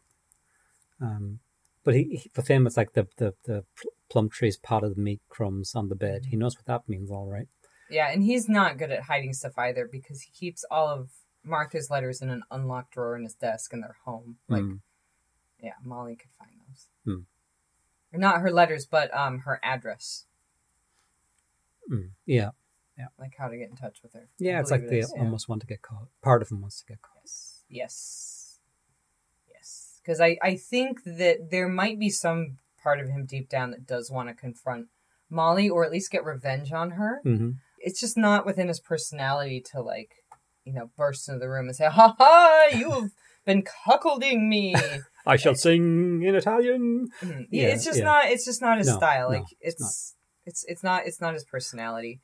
[1.00, 1.40] Um,
[1.82, 5.74] but he, he for him, it's like the the the pl- Plumtree's potted meat crumbs
[5.74, 6.26] on the bed.
[6.26, 7.48] He knows what that means, all right.
[7.90, 11.10] Yeah, and he's not good at hiding stuff either because he keeps all of
[11.44, 14.36] Martha's letters in an unlocked drawer in his desk in their home.
[14.48, 14.80] Like, Mm.
[15.62, 16.88] yeah, Molly could find those.
[18.12, 20.26] Or not her letters, but um her address,
[21.90, 22.10] Mm.
[22.26, 22.50] Yeah,
[23.18, 24.28] like how to get in touch with her.
[24.38, 24.60] Yeah.
[24.60, 25.22] It's like it they is, yeah.
[25.22, 26.08] almost want to get caught.
[26.20, 27.14] Part of them wants to get caught.
[27.24, 27.64] Yes.
[27.70, 28.58] Yes.
[29.48, 30.00] Yes.
[30.02, 33.86] Because I, I think that there might be some part of him deep down that
[33.86, 34.88] does want to confront
[35.30, 37.20] Molly or at least get revenge on her.
[37.22, 40.10] hmm It's just not within his personality to, like,
[40.64, 43.10] you know, burst into the room and say, Ha ha, you have
[43.46, 44.74] been cuckolding me.
[45.26, 47.08] I shall sing in Italian.
[47.22, 47.46] Mhm.
[47.50, 48.04] Yeah, it's just yeah.
[48.04, 49.28] not it's just not his No, style.
[49.30, 50.14] no, Like it's it's
[50.46, 52.20] it's it's not it's not his personality.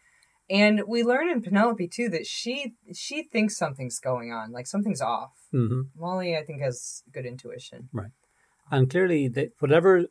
[0.50, 5.00] And we learn in Penelope too that she she thinks something's going on, like something's
[5.00, 5.32] off.
[5.50, 7.88] hmm Molly, I think, has good intuition.
[7.92, 8.10] Right,
[8.70, 10.04] and clearly, they, whatever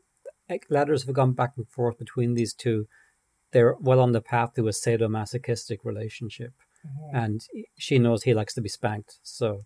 [0.70, 2.88] letters have gone back and forth between these two,
[3.54, 6.54] they're well on the path to a sadomasochistic relationship.
[7.14, 7.40] And
[7.78, 9.64] she knows he likes to be spanked, so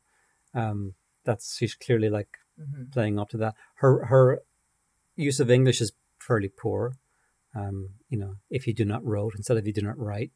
[0.54, 0.94] um,
[1.26, 2.92] that's she's clearly like Mhm.
[2.92, 3.56] playing up to that.
[3.76, 4.42] Her her
[5.16, 6.94] use of English is fairly poor.
[7.56, 10.32] Um, you know, if you do not wrote instead of you do not write.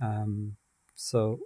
[0.00, 0.56] Um,
[0.96, 1.38] so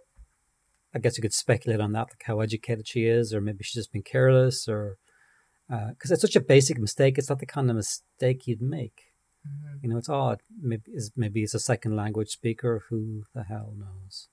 [0.94, 3.74] I guess you could speculate on that, like how educated she is, or maybe she's
[3.82, 4.96] just been careless, or
[5.68, 7.18] because it's such a basic mistake.
[7.18, 9.05] It's not the kind of mistake you'd make.
[9.46, 9.82] Mhm.
[9.82, 10.42] You know, it's odd.
[10.60, 12.82] Maybe is maybe it's a second language speaker.
[12.88, 14.28] Who the hell knows?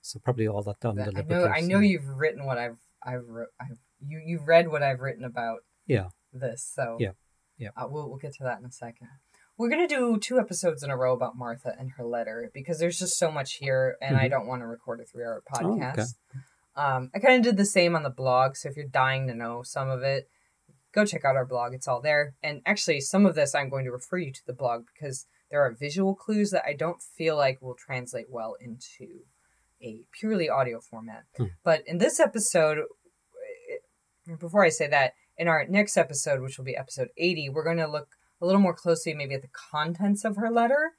[0.00, 1.46] So probably all that done I know.
[1.46, 3.24] I know you've written what I've I've.
[3.60, 5.60] I've, you you've read what I've written about.
[5.86, 6.08] Yeah.
[6.32, 7.12] This so Yeah.
[7.56, 7.70] Yeah.
[7.76, 9.08] Uh, we'll we'll get to that in a second.
[9.56, 12.98] We're gonna do two episodes in a row about Martha and her letter because there's
[12.98, 14.30] just so much here, and I Mhm.
[14.30, 15.80] don't want to record a three-hour Oh, okay.
[15.84, 16.14] podcast.
[16.76, 19.34] Um, I kind of did the same on the blog, so if you're dying to
[19.34, 20.28] know some of it,
[20.94, 21.74] go check out our blog.
[21.74, 22.34] It's all there.
[22.42, 25.60] And actually, some of this I'm going to refer you to the blog because there
[25.60, 29.20] are visual clues that I don't feel like will translate well into
[29.82, 31.24] a purely audio format.
[31.36, 31.44] Hmm.
[31.62, 32.78] But in this episode,
[34.38, 37.78] before I say that, in our next episode, which will be episode 80, we're going
[37.78, 38.08] to look
[38.40, 40.92] a little more closely maybe at the contents of her letter.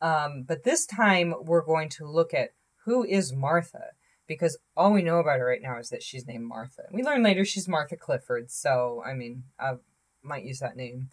[0.00, 2.50] Um, but this time, we're going to look at
[2.84, 3.90] who is Martha
[4.32, 6.82] because all we know about her right now is that she's named Martha.
[6.90, 9.74] We learn later she's Martha Clifford, so I mean, I
[10.22, 11.10] might use that name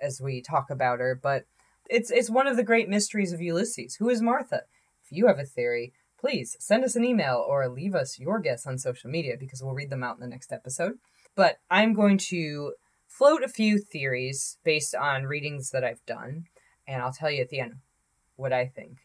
[0.00, 1.44] as we talk about her, but
[1.88, 3.96] it's it's one of the great mysteries of Ulysses.
[3.96, 4.62] Who is Martha?
[5.04, 8.66] If you have a theory, please send us an email or leave us your guess
[8.66, 10.98] on social media because we'll read them out in the next episode.
[11.34, 12.72] But I'm going to
[13.06, 16.44] float a few theories based on readings that I've done,
[16.86, 17.76] and I'll tell you at the end
[18.36, 18.98] what I think.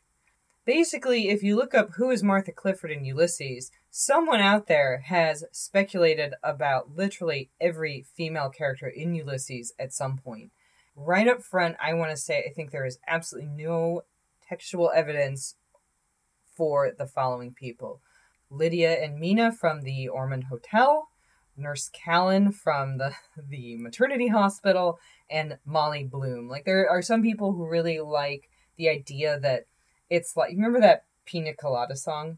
[0.65, 5.43] Basically, if you look up who is Martha Clifford in Ulysses, someone out there has
[5.51, 10.51] speculated about literally every female character in Ulysses at some point.
[10.95, 14.03] Right up front, I want to say I think there is absolutely no
[14.47, 15.55] textual evidence
[16.55, 18.01] for the following people
[18.51, 21.07] Lydia and Mina from the Ormond Hotel,
[21.57, 23.15] Nurse Callan from the,
[23.49, 26.47] the maternity hospital, and Molly Bloom.
[26.47, 29.65] Like, there are some people who really like the idea that
[30.11, 32.37] it's like, you remember that Pina Colada song?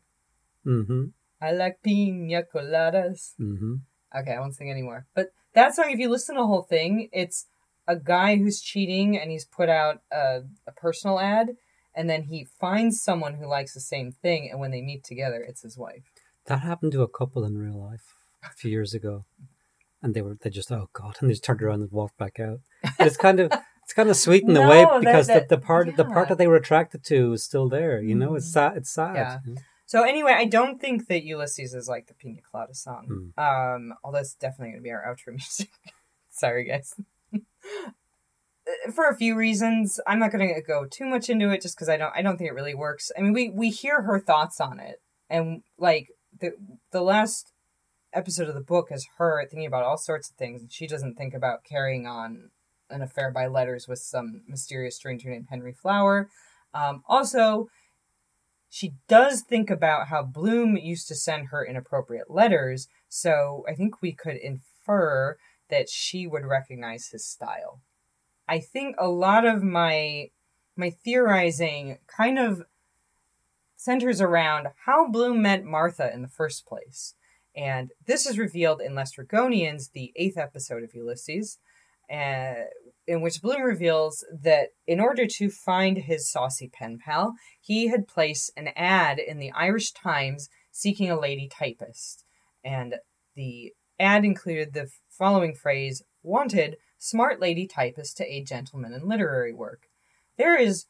[0.65, 1.05] Mm-hmm.
[1.41, 3.33] I like pina coladas.
[3.39, 3.75] Mm-hmm.
[4.17, 5.07] Okay, I won't sing anymore.
[5.13, 7.47] But that song, if you listen to the whole thing, it's
[7.85, 11.57] a guy who's cheating and he's put out a, a personal ad,
[11.93, 15.45] and then he finds someone who likes the same thing, and when they meet together,
[15.45, 16.03] it's his wife.
[16.45, 19.25] That happened to a couple in real life a few years ago.
[20.01, 22.39] and they were they just oh god, and they just turned around and walked back
[22.39, 22.59] out.
[22.83, 23.51] And it's kind of
[23.93, 26.27] it's kind of sweet in a No, way because that- the, the part the part
[26.29, 28.01] that they were attracted to is still there.
[28.01, 28.53] You know, it's Mhm.
[28.53, 28.77] sad.
[28.77, 29.15] It's sad.
[29.15, 29.37] Yeah.
[29.85, 33.31] So anyway, I don't think that Ulysses is like the Pina Colada song.
[33.37, 33.39] Hmm.
[33.39, 35.69] Um, although it's definitely going to be our outro music.
[36.31, 36.95] Sorry, guys.
[38.95, 41.89] For a few reasons, I'm not going to go too much into it, just because
[41.89, 42.13] I don't.
[42.15, 43.11] I don't think it really works.
[43.15, 46.07] I mean, we we hear her thoughts on it, and like
[46.39, 46.53] the
[46.91, 47.51] the last
[48.13, 51.15] episode of the book is her thinking about all sorts of things, and she doesn't
[51.15, 52.49] think about carrying on
[52.89, 56.29] an affair by letters with some mysterious stranger named Henry Flower.
[56.73, 57.69] Um, also,
[58.69, 64.01] she does think about how Bloom used to send her inappropriate letters, so I think
[64.01, 65.37] we could infer
[65.69, 67.81] that she would recognize his style.
[68.47, 70.29] I think a lot of my
[70.75, 72.63] my theorizing kind of
[73.75, 77.13] centers around how Bloom met Martha in the first place.
[77.55, 81.59] And this is revealed in Lestrygonians, the eighth episode of Ulysses,
[82.13, 82.65] uh,
[83.07, 88.07] in which Bloom reveals that in order to find his saucy pen pal, he had
[88.07, 92.23] placed an ad in the Irish Times seeking a lady typist.
[92.63, 92.95] And
[93.35, 99.53] the ad included the following phrase Wanted, smart lady typist to aid gentlemen in literary
[99.53, 99.87] work.
[100.37, 100.85] There is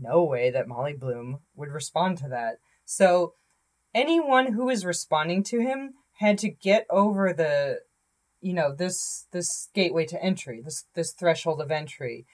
[0.00, 2.56] no way that Molly Bloom would respond to that.
[2.84, 3.34] So
[3.94, 7.78] anyone who was responding to him had to get over the
[8.44, 12.26] you know this this gateway to entry this this threshold of entry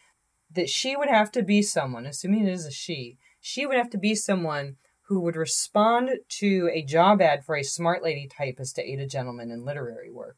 [0.53, 3.89] that she would have to be someone assuming it is a she she would have
[3.91, 4.77] to be someone
[5.09, 9.07] who would respond to a job ad for a smart lady typist to aid a
[9.07, 10.37] gentleman in literary work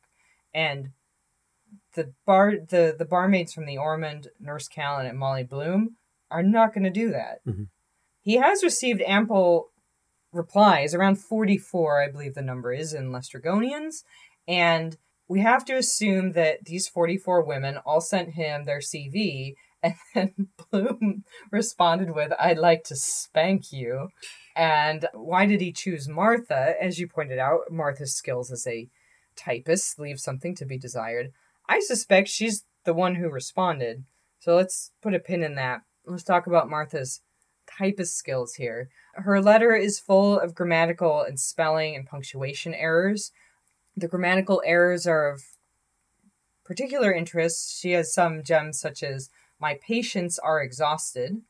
[0.55, 0.91] and
[1.95, 5.97] the bar the the barmaids from the ormond nurse callan and molly bloom
[6.31, 7.69] are not going to do that Mhm.
[8.21, 9.71] he has received ample
[10.33, 14.05] replies around 44 i believe the number is in Lestrygonians
[14.47, 14.99] and
[15.33, 20.49] we have to assume that these 44 women all sent him their cv and then
[20.71, 24.09] bloom responded with i'd like to spank you.
[24.55, 26.75] And why did he choose martha?
[26.79, 28.89] As you pointed out martha's skills as a
[29.35, 31.33] typist leave something to be desired.
[31.67, 34.05] I suspect she's the one who responded.
[34.41, 35.81] So let's put a pin in that.
[36.05, 37.23] Let's talk about martha's
[37.79, 38.91] typist skills here.
[39.15, 43.33] Her letter is full of grammatical and spelling and punctuation errors.
[43.97, 45.43] The grammatical errors are of
[46.65, 47.79] particular interest.
[47.79, 51.43] She has some gems such as "My patients are exhausted,"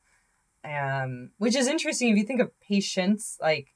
[0.65, 3.75] um, which is interesting if you think of patience like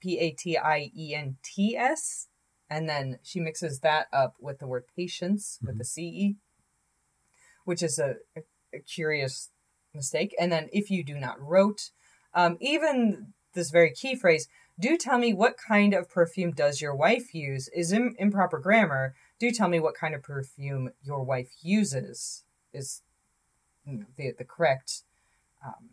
[0.00, 2.28] P A T I E N T S,
[2.68, 6.36] and then she mixes that up with the word patience with the C E,
[7.64, 8.42] which is a, a,
[8.74, 9.50] a curious
[9.94, 10.34] mistake.
[10.38, 11.90] And then if you do not wrote,
[12.34, 16.94] um, even this very key phrase, do tell me what kind of perfume does your
[16.94, 19.14] wife use is Im- improper grammar.
[19.38, 23.02] Do tell me what kind of perfume your wife uses is
[23.86, 25.02] know, the, the correct
[25.64, 25.90] um,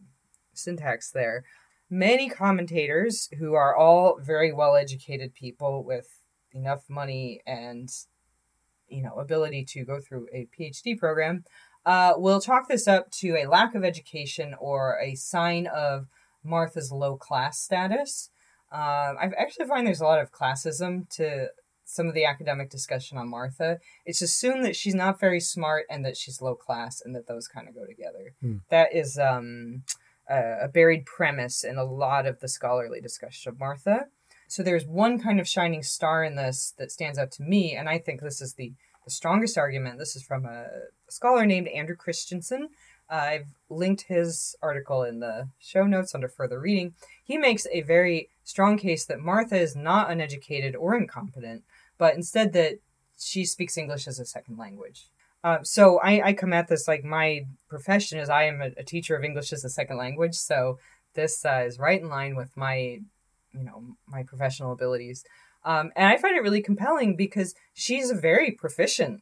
[0.53, 1.43] syntax there.
[1.89, 6.19] Many commentators who are all very well educated people with
[6.51, 7.89] enough money and
[8.87, 11.43] you know ability to go through a PhD program
[11.85, 16.07] uh, will chalk this up to a lack of education or a sign of
[16.43, 18.29] Martha's low class status.
[18.73, 21.49] Uh, I actually find there's a lot of classism to
[21.85, 23.77] some of the academic discussion on Martha.
[24.05, 27.47] It's assumed that she's not very smart and that she's low class, and that those
[27.47, 28.33] kind of go together.
[28.41, 28.57] Hmm.
[28.69, 29.83] That is um,
[30.29, 34.05] a, a buried premise in a lot of the scholarly discussion of Martha.
[34.47, 37.89] So there's one kind of shining star in this that stands out to me, and
[37.89, 39.99] I think this is the, the strongest argument.
[39.99, 40.67] This is from a
[41.09, 42.69] scholar named Andrew Christensen.
[43.13, 46.95] I've linked his article in the show notes under further reading.
[47.23, 51.63] He makes a very strong case that Martha is not uneducated or incompetent,
[51.99, 52.79] but instead that
[53.19, 55.09] she speaks English as a second language.
[55.43, 58.83] Uh, so I, I come at this like my profession is I am a, a
[58.83, 60.33] teacher of English as a second language.
[60.33, 60.79] So
[61.13, 62.99] this uh, is right in line with my,
[63.51, 65.23] you know, my professional abilities.
[65.63, 69.21] Um, and I find it really compelling because she's a very proficient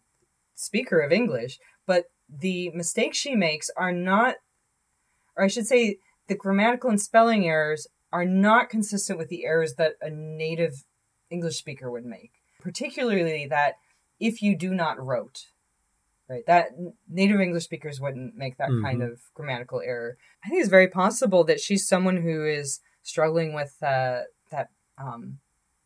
[0.55, 2.05] speaker of English, but
[2.39, 4.35] the mistakes she makes are not,
[5.35, 9.75] or I should say, the grammatical and spelling errors are not consistent with the errors
[9.75, 10.85] that a native
[11.29, 12.31] English speaker would make.
[12.61, 13.75] Particularly that
[14.19, 15.47] if you do not wrote,
[16.29, 16.45] right?
[16.45, 16.69] That
[17.09, 18.81] native English speakers wouldn't make that Mhm.
[18.81, 20.17] kind of grammatical error.
[20.45, 25.39] I think it's very possible that she's someone who is struggling with uh, that um,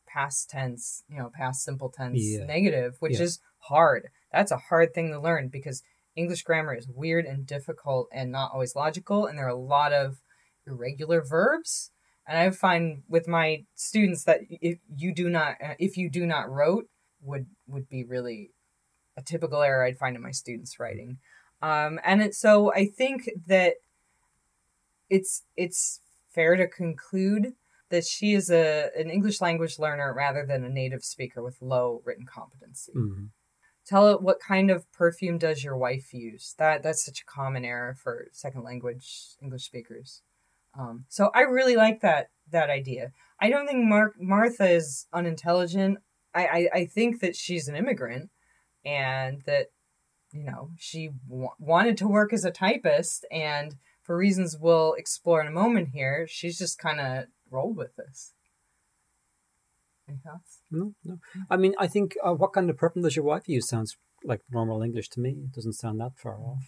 [0.06, 2.46] past tense, you know, past simple tense Yeah.
[2.46, 3.24] negative, which Yeah.
[3.24, 4.10] is hard.
[4.32, 5.82] That's a hard thing to learn because
[6.16, 9.94] English grammar is weird and difficult and not always logical, and there are a lot
[9.94, 10.22] of
[10.66, 11.92] irregular verbs.
[12.28, 16.26] And I find with my students that if you do not, uh, if you do
[16.26, 16.90] not wrote,
[17.22, 18.52] would would be really
[19.18, 21.20] a typical error I'd find in my students' writing.
[21.62, 23.76] Um, and it, so I think that
[25.10, 26.02] it's it's
[26.34, 27.54] fair to conclude
[27.90, 32.02] that she is a an English language learner rather than a native speaker with low
[32.06, 32.94] written competency.
[32.94, 33.30] Mhm.
[33.86, 36.56] Tell it what kind of perfume does your wife use?
[36.58, 40.22] That that's such a common error for second language English speakers.
[40.78, 43.12] Um, so I really like that that idea.
[43.40, 46.00] I don't think Mar- Martha is unintelligent.
[46.34, 48.30] I, I, I think that she's an immigrant
[48.84, 49.68] and that
[50.32, 53.76] you know she w- wanted to work as a typist and
[54.06, 58.34] for reasons we'll explore in a moment here, she's just kind of rolled with this.
[60.72, 61.18] No, no.
[61.50, 64.42] I mean, I think uh, what kind of perfume does your wife use sounds like
[64.52, 65.32] normal English to me.
[65.32, 66.64] It doesn't sound that far off.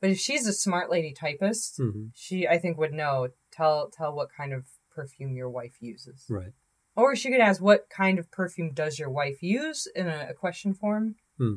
[0.00, 3.28] But if she's a smart lady typist, hmm she I think would know.
[3.52, 6.26] Tell tell what kind of perfume your wife uses.
[6.28, 6.52] Right.
[6.94, 10.34] Or she could ask, "What kind of perfume does your wife use?" in a, a
[10.34, 11.16] question form.
[11.38, 11.56] Hmm.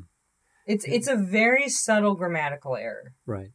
[0.66, 3.14] It's it's a very subtle grammatical error.
[3.26, 3.52] Right.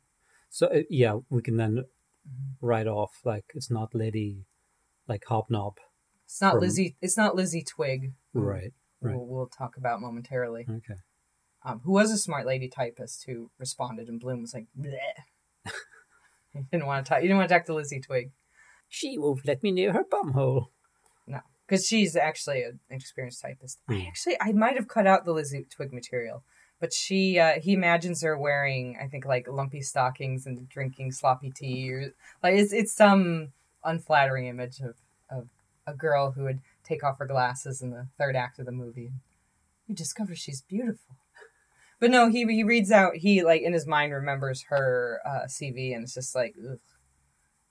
[0.50, 1.84] So uh, yeah, we can then
[2.26, 2.66] Mm-hmm.
[2.66, 4.46] write off like it's not Lady,
[5.06, 5.74] like Hobnob.
[6.24, 6.96] It's not From- Lizzie.
[7.00, 8.12] It's not Lizzie Twigg.
[8.32, 8.72] Right.
[9.00, 9.14] Right.
[9.16, 10.66] We'll, we'll talk about momentarily.
[10.68, 10.98] Okay.
[11.64, 14.96] Um, who was a smart lady typist who responded, and Bloom was like, Bleh.
[16.52, 17.18] he didn't want to talk.
[17.22, 18.30] You didn't want to talk to Lizzie Twigg
[18.88, 20.66] She won't let me near her bumhole.
[21.26, 23.78] No, because she's actually an experienced typist.
[23.88, 24.00] I Hmm.
[24.08, 26.42] actually I might have cut out the Lizzie Twigg material,
[26.80, 31.50] but she uh, he imagines her wearing I think like lumpy stockings and drinking sloppy
[31.54, 32.12] tea or
[32.42, 33.52] like it's it's some
[33.82, 34.94] unflattering image of of
[35.86, 39.12] a girl who would take off her glasses in the third act of the movie.
[39.86, 41.16] You discover she's beautiful.
[42.00, 45.94] But no, he he reads out he like in his mind remembers her uh, CV
[45.94, 46.78] and it's just like ugh.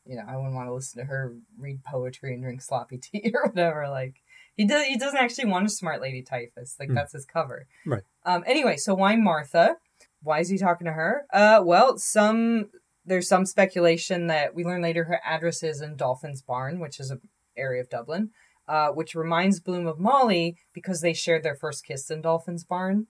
[0.06, 3.32] you know, I wouldn't want to listen to her read poetry and drink sloppy tea
[3.34, 3.90] or whatever.
[3.90, 4.16] Like
[4.56, 6.80] he does, he doesn't actually want a smart lady typist.
[6.80, 6.96] Like Hmm.
[6.96, 7.68] that's his cover.
[7.86, 8.04] Right.
[8.26, 8.44] Um.
[8.48, 9.76] Anyway, so why Martha?
[10.22, 11.26] Why is he talking to her?
[11.34, 11.62] Uh.
[11.64, 12.70] Well, some
[13.06, 17.12] there's some speculation that we learn later her address is in Dolphin's Barn, which is
[17.12, 17.20] a
[17.58, 18.32] area of Dublin.
[18.66, 23.08] Uh, which reminds Bloom of Molly because they shared their first kiss in Dolphin's Barn.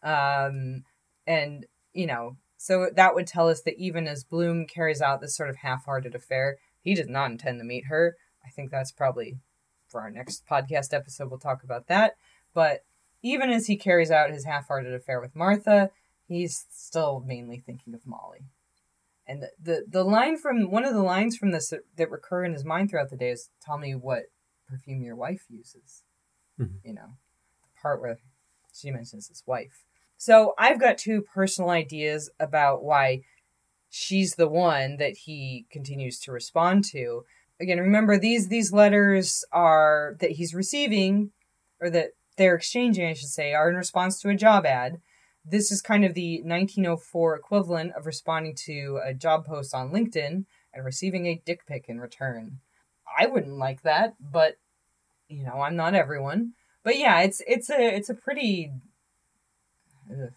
[0.00, 0.84] Um,
[1.26, 5.36] and you know, so that would tell us that even as Bloom carries out this
[5.36, 8.14] sort of half-hearted affair, he does not intend to meet her.
[8.46, 9.38] I think that's probably
[9.88, 11.30] for our next podcast episode.
[11.30, 12.14] We'll talk about that.
[12.54, 12.84] But
[13.22, 15.90] even as he carries out his half-hearted affair with Martha,
[16.28, 18.44] he's still mainly thinking of Molly.
[19.26, 22.44] And the, the, the line from one of the lines from this that, that recur
[22.44, 24.24] in his mind throughout the day is, "Tell me what
[24.68, 26.04] perfume your wife uses."
[26.60, 26.78] Mhm.
[26.84, 27.08] You know,
[27.62, 28.18] the part where
[28.72, 29.84] she mentions his wife.
[30.16, 33.22] So I've got two personal ideas about why
[33.90, 37.24] she's the one that he continues to respond to.
[37.58, 41.32] Again, remember these these letters are that he's receiving
[41.80, 45.00] or that they're exchanging, I should say, are in response to a job ad.
[45.48, 50.44] This is kind of the 1904 equivalent of responding to a job post on LinkedIn
[50.74, 52.58] and receiving a dick pic in return.
[53.18, 54.56] I wouldn't like that, but
[55.28, 56.52] you know, I'm not everyone.
[56.82, 58.72] But yeah, it's it's a it's a pretty
[60.10, 60.32] ugh,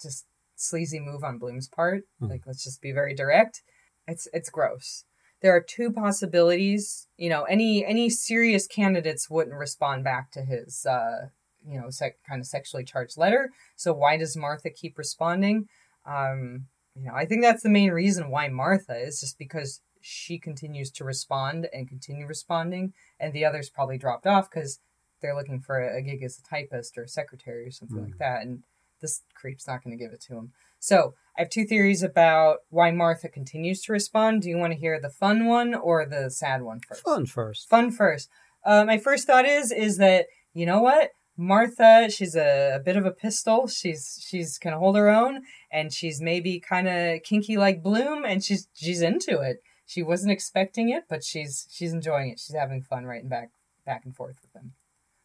[0.00, 0.26] just
[0.56, 2.04] sleazy move on Bloom's part.
[2.18, 2.26] Hmm.
[2.28, 3.62] Like, let's just be very direct.
[4.06, 5.04] It's it's gross.
[5.40, 7.06] There are two possibilities.
[7.16, 11.28] You know, any any serious candidates wouldn't respond back to his uh,
[11.68, 13.50] you know, sec- kind of sexually charged letter.
[13.76, 15.68] So why does Martha keep responding?
[16.06, 20.38] Um, you know, I think that's the main reason why Martha is just because she
[20.38, 24.80] continues to respond and continue responding, and the others probably dropped off because
[25.20, 28.42] they're looking for a, gig as a typist or a secretary or something like that,
[28.42, 28.62] and
[29.00, 30.52] this creep's not going to give it to him.
[30.80, 34.42] So I have two theories about why Martha continues to respond.
[34.42, 37.02] Do you want to hear the fun one or the sad one first?
[37.02, 37.68] Fun first.
[37.68, 38.28] Fun first.
[38.64, 41.10] Uh, my first thought is is that you know what
[41.40, 43.68] Martha, she's a, a bit of a pistol.
[43.68, 48.42] She's she's can hold her own, and she's maybe kind of kinky like Bloom, and
[48.44, 49.62] she's she's into it.
[49.86, 52.40] She wasn't expecting it, but she's she's enjoying it.
[52.40, 53.50] She's having fun writing back
[53.86, 54.72] back and forth with him.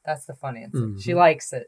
[0.05, 0.77] That's the fun answer.
[0.77, 1.01] Mhm.
[1.03, 1.67] She likes it.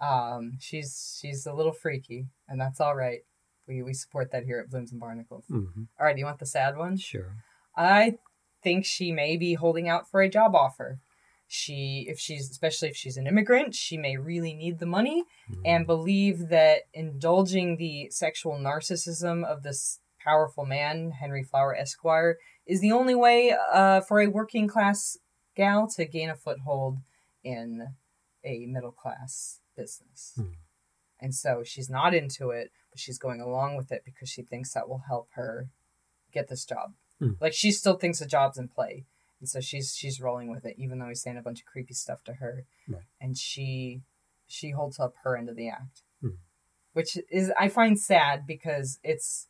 [0.00, 3.20] Um, she's she's a little freaky, and that's all right.
[3.66, 5.44] We we support that here at Blooms and Barnacles.
[5.48, 5.64] hmm
[5.98, 6.96] All right, do you want the sad one?
[6.98, 7.34] Sure.
[7.76, 8.18] I
[8.62, 11.00] think she may be holding out for a job offer.
[11.48, 15.24] She, if she's, especially if she's an immigrant, she may really need the money
[15.64, 22.80] and believe that indulging the sexual narcissism of this powerful man, Henry Flower Esquire, is
[22.80, 25.16] the only way uh, for a working class
[25.54, 26.98] gal to gain a foothold
[27.44, 27.94] in
[28.44, 30.32] a middle class business.
[30.36, 30.52] Hmm.
[31.20, 34.72] And so she's not into it, but she's going along with it because she thinks
[34.74, 35.68] that will help her
[36.32, 36.92] get this job.
[37.20, 37.32] Hmm.
[37.40, 39.04] Like she still thinks the job's in play.
[39.40, 41.94] And so she's she's rolling with it, even though he's saying a bunch of creepy
[41.94, 42.64] stuff to her.
[42.88, 43.02] Right.
[43.20, 44.02] And she
[44.46, 46.02] she holds up her end of the act.
[46.22, 46.36] Hmm.
[46.94, 49.48] which is I find sad because it's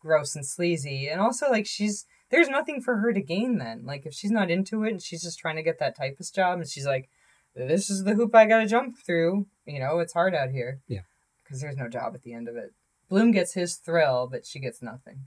[0.00, 3.84] gross and sleazy, and also like she's there's nothing for her to gain then.
[3.84, 6.58] Like if she's not into it and she's just trying to get that typist job,
[6.58, 7.10] and she's like,
[7.54, 10.80] "This is the hoop I gotta jump through," you know, it's hard out here.
[10.88, 11.02] Yeah.
[11.42, 12.72] because there's no job at the end of it.
[13.10, 15.26] Bloom gets his thrill, but she gets nothing.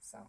[0.00, 0.28] So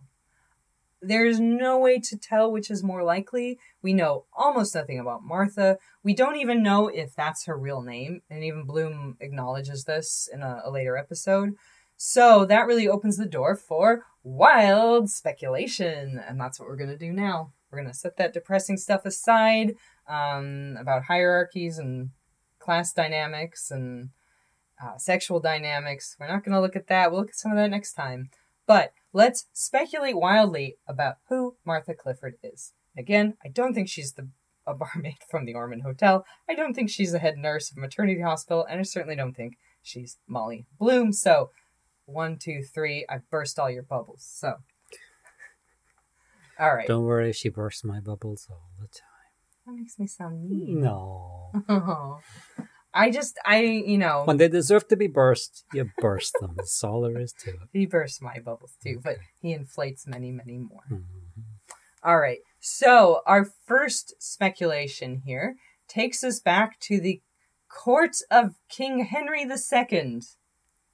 [1.01, 3.57] there's no way to tell which is more likely.
[3.81, 5.77] We know almost nothing about Martha.
[6.03, 10.41] We don't even know if that's her real name, and even Bloom acknowledges this in
[10.41, 11.55] a, a later episode.
[11.97, 17.11] So that really opens the door for wild speculation, and that's what we're gonna do
[17.11, 17.53] now.
[17.71, 19.75] We're gonna set that depressing stuff aside
[20.07, 22.09] um, about hierarchies and
[22.59, 24.09] class dynamics and
[24.83, 26.15] uh, sexual dynamics.
[26.19, 27.11] We're not gonna look at that.
[27.11, 28.29] We'll look at some of that next time.
[28.69, 32.73] But let's speculate wildly about who Martha Clifford is.
[32.95, 34.29] Again, I don't think she's the
[34.67, 36.23] a barmaid from the Ormond Hotel.
[36.47, 39.33] I don't think she's a head nurse of a maternity hospital, and I certainly don't
[39.33, 41.13] think she's Molly Bloom.
[41.13, 41.49] So,
[42.05, 43.07] one, two, three.
[43.09, 44.23] I've burst all your bubbles.
[44.31, 44.57] So,
[46.59, 46.87] all right.
[46.87, 49.65] Don't worry, she bursts my bubbles all the time.
[49.65, 50.81] That makes me sound mean.
[50.81, 51.53] No.
[51.67, 52.19] Oh.
[52.93, 56.53] I just, I, you know, When they deserve to be burst, you burst them.
[56.57, 57.55] That's all there is to it.
[57.73, 60.81] he bursts my bubbles too, but he inflates many, many more.
[60.91, 61.03] Mhm.
[62.03, 62.39] All right.
[62.59, 65.55] So our first speculation here
[65.87, 67.21] takes us back to the
[67.69, 70.21] court of King Henry II,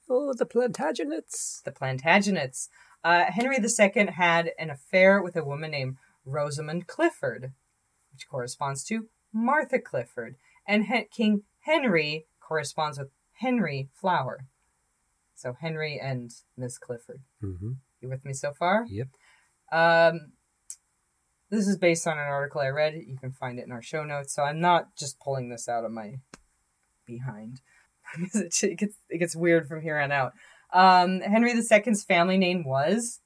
[0.09, 1.63] Oh, the Plantagenets.
[1.63, 2.67] the Plantagenets.
[3.03, 7.53] Uh, Henry II had an affair with a woman named Rosamond Clifford,
[8.11, 10.35] which corresponds to Martha Clifford,
[10.67, 13.09] and King Henry corresponds with
[13.39, 14.45] Henry Flower.
[15.35, 17.21] So Henry and Miss Clifford.
[17.41, 18.85] hmm You with me so far?
[18.87, 19.07] Yep.
[19.71, 20.31] Um,
[21.49, 22.93] this is based on an article I read.
[22.93, 24.33] You can find it in our show notes.
[24.33, 26.19] So I'm not just pulling this out of my
[27.05, 27.61] behind.
[28.33, 30.33] it gets it gets weird from here on out.
[30.71, 33.21] Um, Henry II's family name was,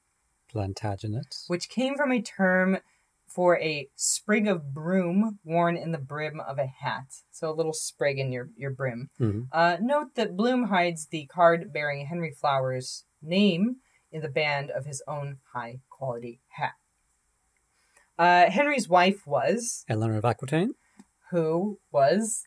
[0.52, 1.44] Plantagenets.
[1.48, 2.78] which came from a term
[3.34, 7.04] for a sprig of broom worn in the brim of a hat.
[7.30, 9.08] So a little sprig in your your brim.
[9.18, 13.76] hmm Uh, note that Bloom hides the card bearing Henry Flowers' name
[14.10, 16.72] in the band of his own high quality hat.
[18.18, 20.74] Uh, Henry's wife was, Eleanor of Aquitaine.
[21.30, 22.46] who was,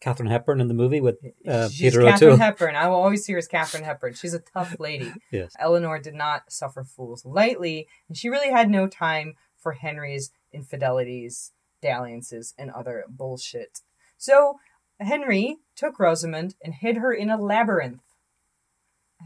[0.00, 1.16] Katharine Hepburn in the movie with
[1.46, 2.38] uh, she's Peter Catherine O'Toole.
[2.44, 2.76] Hepburn.
[2.76, 4.14] I will always see her as Katharine Hepburn.
[4.14, 5.12] She's a tough lady.
[5.32, 5.52] yes.
[5.58, 11.52] Eleanor did not suffer fools lightly, and she really had no time for Henry's infidelities,
[11.82, 13.80] dalliances, and other bullshit.
[14.16, 14.58] So
[15.00, 18.00] Henry took Rosamond and hid her in a labyrinth.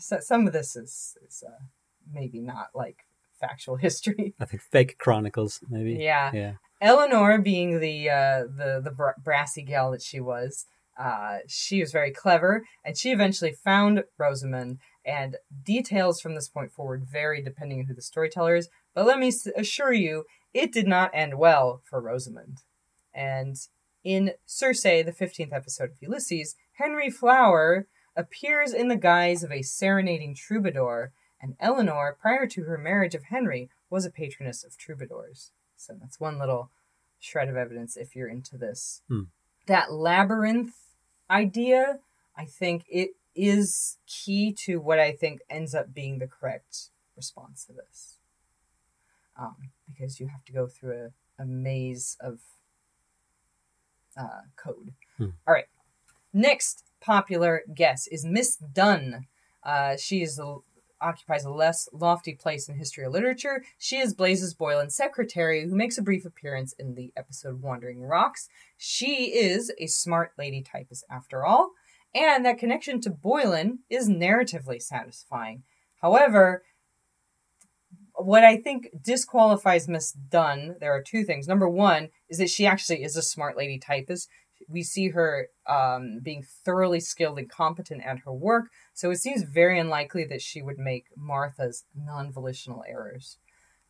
[0.00, 1.64] So some of this is, is uh,
[2.12, 3.04] maybe not like
[3.40, 4.34] factual history.
[4.40, 5.94] I think fake chronicles, maybe.
[5.94, 6.30] yeah.
[6.32, 6.52] Yeah.
[6.80, 10.66] Eleanor, being the uh, the the br- brassy gal that she was,
[10.98, 14.78] uh, she was very clever, and she eventually found Rosamond.
[15.04, 18.68] And details from this point forward vary depending on who the storyteller is.
[18.94, 22.58] But let me assure you, it did not end well for Rosamond.
[23.14, 23.56] And
[24.04, 27.86] in Circe, the fifteenth episode of Ulysses, Henry Flower
[28.16, 33.24] appears in the guise of a serenading troubadour, and Eleanor, prior to her marriage of
[33.24, 35.50] Henry, was a patroness of troubadours.
[35.76, 36.70] So that's one little
[37.18, 39.02] shred of evidence if you're into this.
[39.08, 39.22] Hmm.
[39.66, 40.74] That labyrinth
[41.30, 42.00] idea,
[42.36, 47.64] I think it is key to what I think ends up being the correct response
[47.66, 48.18] to this.
[49.42, 49.56] Um,
[49.88, 52.40] because you have to go through a, a maze of
[54.16, 54.92] uh, code.
[55.18, 55.30] Hmm.
[55.46, 55.66] All right.
[56.32, 59.26] Next popular guess is Miss Dunn.
[59.64, 60.60] Uh, she is the
[61.00, 63.64] occupies a less lofty place in history or literature.
[63.78, 68.48] She is Blazes Boylan's secretary, who makes a brief appearance in the episode Wandering Rocks.
[68.76, 71.72] She is a smart lady typist after all,
[72.14, 75.64] and that connection to Boylan is narratively satisfying.
[76.00, 76.62] However,
[78.26, 81.48] what I think disqualifies Miss Dunn, there are two things.
[81.48, 84.28] Number one is that she actually is a smart lady typist.
[84.68, 89.42] We see her um, being thoroughly skilled and competent at her work, so it seems
[89.42, 93.38] very unlikely that she would make Martha's non-volitional errors.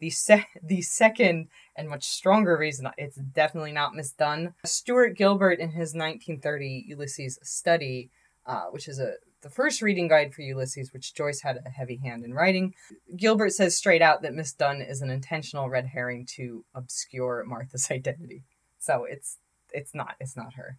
[0.00, 4.54] The, se- the second and much stronger reason it's definitely not Miss Dunn.
[4.64, 8.10] Stuart Gilbert in his 1930 Ulysses study,
[8.46, 9.12] uh, which is a
[9.42, 12.74] the first reading guide for Ulysses, which Joyce had a heavy hand in writing,
[13.16, 17.88] Gilbert says straight out that Miss Dunn is an intentional red herring to obscure Martha's
[17.90, 18.42] identity.
[18.78, 19.38] So it's
[19.72, 20.78] it's not it's not her.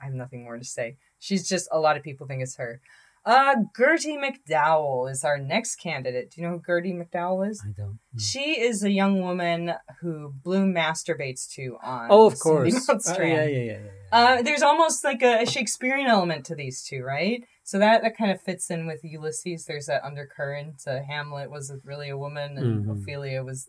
[0.00, 0.96] I have nothing more to say.
[1.18, 2.80] She's just a lot of people think it's her.
[3.24, 6.32] Uh Gerty MacDowell is our next candidate.
[6.32, 7.62] Do you know who Gerty MacDowell is?
[7.64, 7.86] I don't.
[8.12, 8.18] know.
[8.18, 12.74] She is a young woman who Bloom masturbates to on Oh, of course.
[12.88, 13.78] Yeah, yeah, yeah, yeah.
[13.78, 13.78] yeah.
[14.10, 17.44] Uh, there's almost like a Shakespearean element to these two, right?
[17.64, 19.64] So that that kind of fits in with Ulysses.
[19.66, 20.82] There's that undercurrent.
[20.86, 22.90] Uh, Hamlet was really a woman, and Mhm.
[23.02, 23.68] Ophelia was,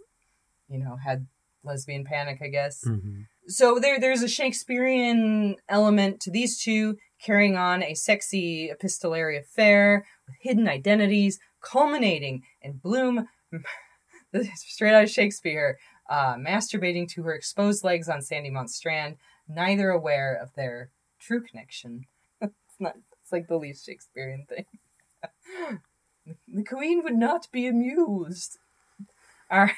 [0.67, 1.27] you know, had
[1.63, 2.83] lesbian panic, I guess.
[2.83, 9.37] hmm So there, there's a Shakespearean element to these two carrying on a sexy epistolary
[9.37, 13.27] affair with hidden identities, culminating in Bloom,
[14.55, 15.77] straight out of Shakespeare,
[16.09, 19.17] uh, masturbating to her exposed legs on Sandymount Strand,
[19.47, 20.89] neither aware of their
[21.19, 22.05] true connection.
[22.41, 22.95] it's not.
[23.33, 24.65] Like the least Shakespearean thing.
[26.47, 28.59] the queen would not be amused.
[29.51, 29.73] All right.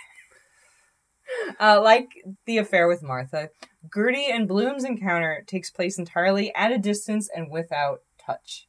[1.60, 2.10] Uh, like
[2.45, 3.49] the affair with Martha,
[3.91, 8.68] Gerty and Bloom's encounter takes place entirely at a distance and without touch.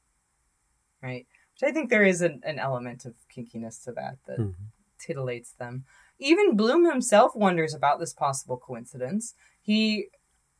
[1.03, 1.27] Right?
[1.55, 4.55] Which I think there is an, an element of kinkiness to that that Mhm.
[4.99, 5.85] titillates them.
[6.19, 9.35] Even Bloom himself wonders about this possible coincidence.
[9.61, 10.09] He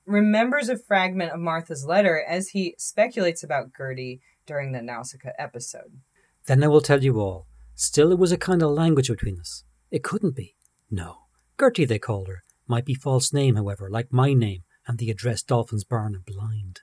[0.07, 6.01] remembers a fragment of Martha's letter as he speculates about Gerty during the Nausicaa episode.
[6.47, 7.47] Then I will tell you all.
[7.75, 9.65] Still, it was a kind of language between us.
[9.91, 10.55] It couldn't be.
[10.91, 11.17] No.
[11.59, 12.43] Gerty, they called her.
[12.69, 16.81] Might be false name, however, like my name and the address Dolphin's Barn and Blind.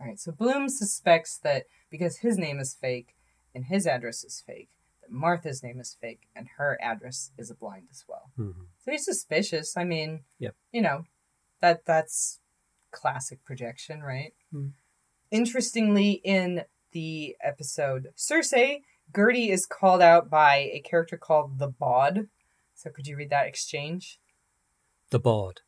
[0.00, 3.14] All right, so Bloom suspects that because his name is fake
[3.54, 4.68] and his address is fake,
[5.00, 8.30] that Martha's name is fake and her address is a blind as well.
[8.36, 9.76] hmm So he's suspicious.
[9.76, 10.54] I mean, Yep.
[10.72, 11.04] you know,
[11.64, 12.40] that that's
[12.90, 14.34] classic projection, right?
[14.52, 14.68] Hmm.
[15.30, 18.52] Interestingly, in the episode Circe,
[19.14, 22.28] Gerty is called out by a character called the Bawd.
[22.74, 24.18] So could you read that exchange?
[25.10, 25.60] The bawd.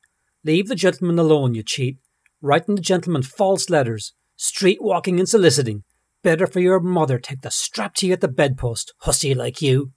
[0.44, 1.96] Leave the gentleman alone, you cheat.
[2.42, 4.12] Writing the gentleman false letters.
[4.36, 5.82] Street walking and soliciting.
[6.22, 9.92] Better for your mother take the strap to you at the bedpost, hussy like you.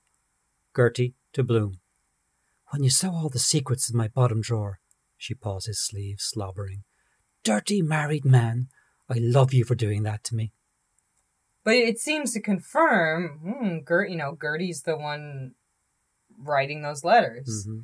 [0.73, 1.79] Gerty to Bloom.
[2.69, 4.79] When you saw all the secrets in my bottom drawer,
[5.19, 6.83] she paws his sleeve, slobbering.
[7.43, 8.69] Dirty married man,
[9.09, 10.53] I love you for doing that to me.
[11.63, 15.55] But it seems to confirm, hmm, Gert, you know, Gerty's the one
[16.37, 17.67] writing those letters.
[17.67, 17.83] Mhm.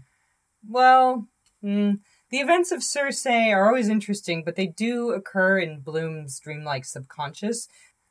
[0.67, 1.27] Well,
[1.63, 6.85] mm, the events of Circe are always interesting, but they do occur in Bloom's dreamlike
[6.85, 7.67] subconscious.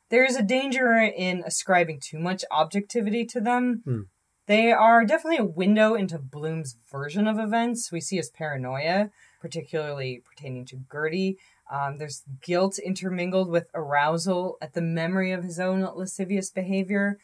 [0.09, 3.81] There is a danger in ascribing too much objectivity to them.
[3.85, 4.01] Hmm.
[4.47, 7.91] They are definitely a window into Bloom's version of events.
[7.91, 9.09] We see his paranoia,
[9.41, 11.37] particularly pertaining to Gerty.
[11.71, 17.17] Um, there's guilt intermingled with arousal at the memory of his own lascivious behavior.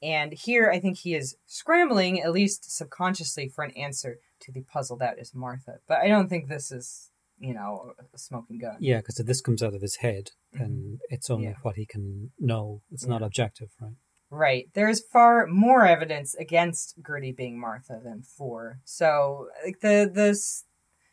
[0.00, 4.62] And here, I think he is scrambling, at least subconsciously, for an answer to the
[4.62, 5.78] puzzle that is Martha.
[5.88, 8.76] But I don't think this is, you know, a smoking gun.
[8.80, 11.54] Yeah, because if this comes out of his head, then it's only Yeah.
[11.62, 12.82] what he can know.
[12.90, 13.94] It's not objective, right?
[14.34, 14.70] Right.
[14.72, 18.78] There's far more evidence against Gerty being Martha than for.
[18.82, 20.64] So, like the this,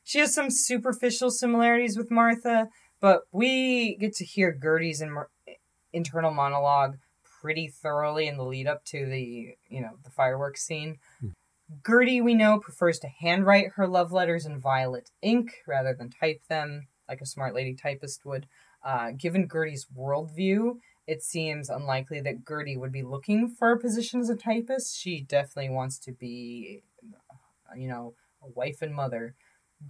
[0.05, 2.69] she has some superficial similarities with Martha,
[3.01, 5.17] but we get to hear Gerty's in,
[5.91, 6.95] internal monologue
[7.41, 10.99] pretty thoroughly in the lead up to the you know the fireworks scene.
[11.19, 11.31] Hmm.
[11.85, 16.39] Gerty, we know, prefers to handwrite her love letters in violet ink rather than type
[16.47, 18.47] them like a smart lady typist would.
[18.81, 20.77] Uh, given Gerty's worldview,
[21.09, 24.95] it seems unlikely that Gerty would be looking for a position as a typist.
[24.95, 26.83] She definitely wants to be,
[27.75, 29.33] you know, a wife and mother.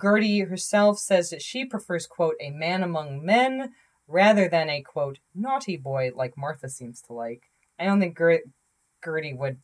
[0.01, 3.73] Gerty herself says that she prefers, quote, a man among men
[4.07, 7.51] rather than a, quote, naughty boy like Martha seems to like.
[7.77, 8.43] I don't think Ger-
[9.03, 9.57] Gerty would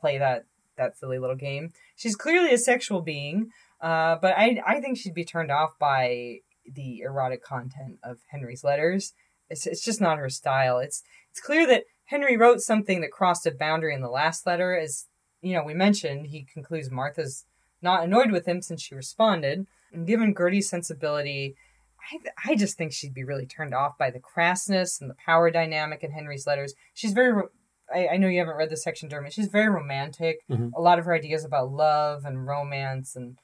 [0.00, 0.46] play that,
[0.78, 1.72] that silly little game.
[1.94, 3.50] She's clearly a sexual being,
[3.82, 8.64] uh, but I, I think she'd be turned off by the erotic content of Henry's
[8.64, 9.12] letters.
[9.50, 10.78] It's, it's just not her style.
[10.78, 14.76] It's it's clear that Henry wrote something that crossed a boundary in the last letter.
[14.78, 15.06] As
[15.42, 17.44] you know, we mentioned, he concludes Martha's
[17.82, 19.66] not annoyed with him since she responded.
[19.92, 21.56] And given Gerty's sensibility,
[22.12, 25.50] I, I just think she'd be really turned off by the crassness and the power
[25.50, 26.74] dynamic in Henry's letters.
[26.94, 27.32] She's very.
[27.32, 27.50] ro-
[27.92, 29.32] I, I know you haven't read the section, Dermot.
[29.32, 30.40] She's very romantic.
[30.48, 30.70] Mhm.
[30.76, 33.36] A lot of her ideas about love and romance and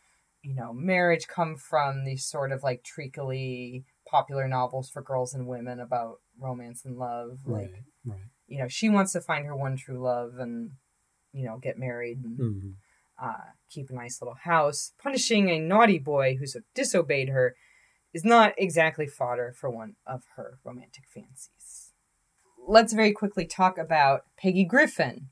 [0.42, 5.46] you know marriage come from these sort of like treacly popular novels for girls and
[5.46, 7.38] women about romance and love.
[7.44, 7.70] Like
[8.04, 8.26] Right, right.
[8.46, 10.72] you know, she wants to find her one true love and
[11.32, 12.70] you know get married and hmm
[13.20, 14.92] uh, keep a nice little house.
[15.02, 17.56] Punishing a naughty boy who's disobeyed her
[18.12, 21.92] is not exactly fodder for one of her romantic fancies.
[22.66, 25.28] Let's very quickly talk about Peggy Griffin.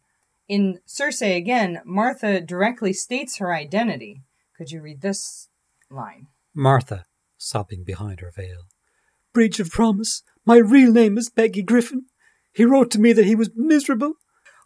[0.48, 4.22] In Circe again, Martha directly states her identity.
[4.56, 5.48] Could you read this
[5.90, 6.28] line?
[6.54, 7.04] Martha,
[7.44, 8.64] sobbing behind her veil.
[9.32, 10.22] Breach of promise.
[10.46, 12.06] My real name is Peggy Griffin.
[12.52, 14.14] He wrote to me that he was miserable.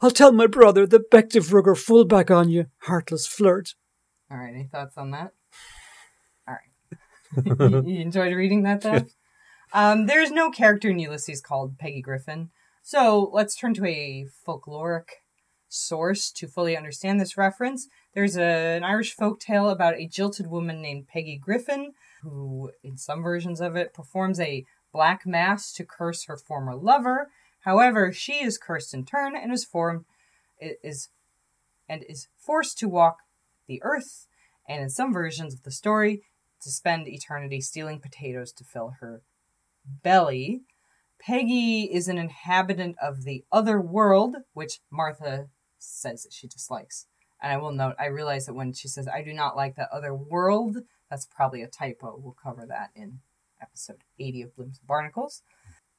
[0.01, 3.75] I'll tell my brother the Bective full back on you, heartless flirt.
[4.31, 5.33] All right, any thoughts on that?
[6.47, 7.83] All right.
[7.87, 9.05] you, you enjoyed reading that, though?
[9.73, 12.51] Um, there's no character in Ulysses called Peggy Griffin.
[12.83, 15.09] So let's turn to a folkloric
[15.69, 17.87] source to fully understand this reference.
[18.15, 21.93] There's a, an Irish folk tale about a jilted woman named Peggy Griffin,
[22.23, 27.31] who, in some versions of it, performs a black mass to curse her former lover.
[27.61, 30.05] However, she is cursed in turn and is formed
[30.61, 31.09] is
[31.89, 33.19] and is forced to walk
[33.67, 34.27] the earth,
[34.69, 36.23] and in some versions of the story,
[36.63, 39.23] to spend eternity stealing potatoes to fill her
[40.03, 40.63] belly.
[41.21, 45.49] Peggy is an inhabitant of the other world, which Martha
[45.79, 47.07] says that she dislikes.
[47.41, 49.93] And I will note, I realize that when she says, I do not like the
[49.95, 50.79] other world,
[51.11, 52.19] that's probably a typo.
[52.19, 53.21] We'll cover that in
[53.61, 55.43] episode 80 of Bloom's Barnacles.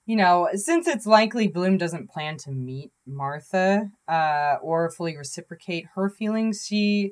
[0.06, 5.86] You know, since it's likely Bloom doesn't plan to meet Martha uh, or fully reciprocate
[5.96, 7.12] her feelings, she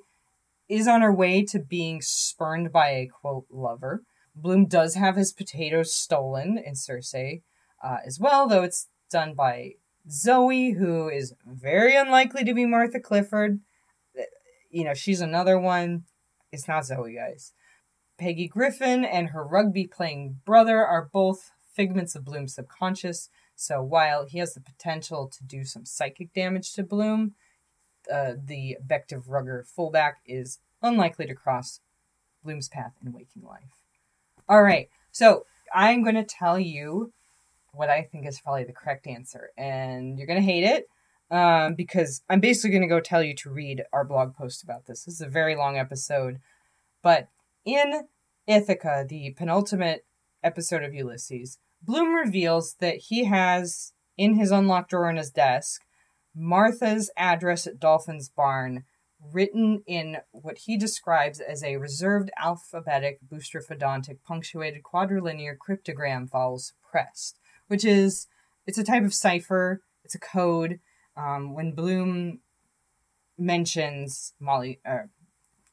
[0.68, 4.04] is on her way to being spurned by a quote lover.
[4.36, 9.74] Bloom does have his potatoes stolen in Circe uh, as well, though it's done by
[10.10, 13.60] Zoe, who is very unlikely to be Martha Clifford.
[14.70, 16.04] You know, she's another one.
[16.52, 17.54] It's not Zoe, guys.
[18.18, 23.30] Peggy Griffin and her rugby playing brother are both figments of Bloom's subconscious.
[23.56, 27.34] So while he has the potential to do some psychic damage to Bloom,
[28.12, 31.80] uh, the Bective Rugger fullback is unlikely to cross
[32.44, 33.82] Bloom's path in waking life.
[34.50, 37.12] All right, so I'm going to tell you
[37.74, 40.88] what I think is probably the correct answer, and you're going to hate it
[41.30, 44.86] um, because I'm basically going to go tell you to read our blog post about
[44.86, 45.04] this.
[45.04, 46.40] This is a very long episode,
[47.04, 47.28] but
[47.68, 48.08] in
[48.48, 50.06] Ithaca, the penultimate
[50.42, 55.82] episode of Ulysses, Bloom reveals that he has in his unlocked drawer in his desk
[56.34, 58.86] Martha's address at Dolphin's Barn
[59.34, 67.40] written in what he describes as a reserved alphabetic boustrophedontic punctuated quadrilinear cryptogram vowel suppressed,
[67.68, 68.28] which is
[68.66, 70.80] it's a type of cipher, it's a code.
[71.16, 72.40] Um, when Bloom
[73.38, 75.08] mentions Molly, uh,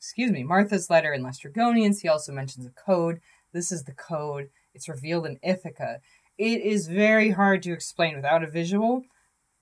[0.04, 3.20] excuse me, Martha's letter in Laestrygonians, he also mentions a code.
[3.54, 4.50] This is the code.
[4.74, 6.00] It's revealed in Ithaca.
[6.36, 9.04] It is very hard to explain without a visual,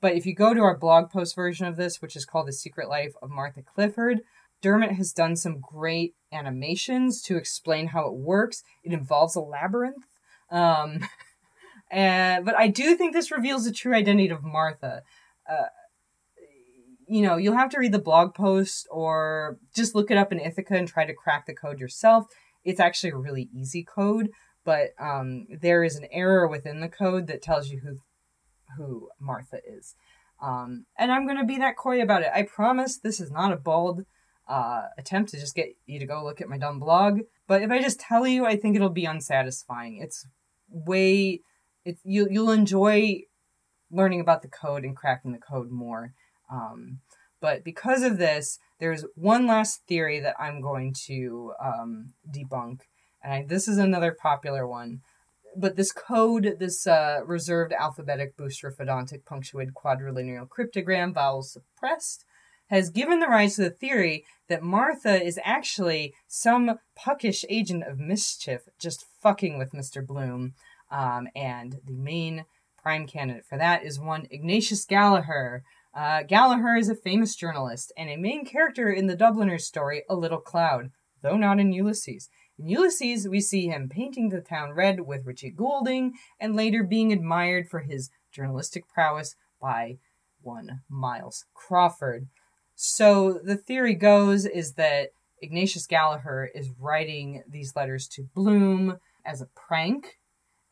[0.00, 2.52] but if you go to our blog post version of this, which is called The
[2.52, 4.22] Secret Life of Martha Clifford,
[4.60, 8.64] Dermot has done some great animations to explain how it works.
[8.82, 10.06] It involves a labyrinth.
[10.50, 11.06] Um,
[11.90, 15.02] and, but I do think this reveals the true identity of Martha.
[15.48, 15.66] Uh,
[17.12, 20.40] you know, you'll have to read the blog post or just look it up in
[20.40, 22.26] Ithaca and try to crack the code yourself.
[22.64, 24.30] It's actually a really easy code,
[24.64, 27.98] but um, there is an error within the code that tells you who
[28.78, 29.94] who Martha is.
[30.42, 32.30] Um, and I'm going to be that coy about it.
[32.34, 34.06] I promise this is not a bold
[34.48, 37.20] uh, attempt to just get you to go look at my dumb blog.
[37.46, 40.00] But if I just tell you, I think it'll be unsatisfying.
[40.02, 40.26] It's
[40.70, 41.42] way,
[41.84, 43.24] it's you, you'll enjoy
[43.90, 46.14] learning about the code and cracking the code more.
[46.52, 47.00] Um,
[47.40, 52.80] but because of this, there's one last theory that I'm going to um, debunk.
[53.22, 55.00] And I, this is another popular one
[55.56, 62.24] but this code, this uh, reserved alphabetic boustrophedontic punctuated quadrilinear cryptogram, vowels suppressed,
[62.68, 67.98] has given the rise to the theory that Martha is actually some puckish agent of
[67.98, 70.04] mischief just fucking with Mr.
[70.04, 70.54] Bloom.
[70.90, 72.44] Um, and the main
[72.82, 75.62] prime candidate for that is one Ignatius Gallagher.
[75.94, 80.14] Uh, Gallagher is a famous journalist and a main character in the Dubliners story A
[80.14, 80.90] Little Cloud,
[81.22, 82.30] though not in Ulysses.
[82.58, 87.12] In Ulysses, we see him painting the town red with Richie Goulding and later being
[87.12, 89.98] admired for his journalistic prowess by
[90.40, 92.28] one Miles Crawford.
[92.74, 95.10] So the theory goes is that
[95.42, 100.18] Ignatius Gallagher is writing these letters to Bloom as a prank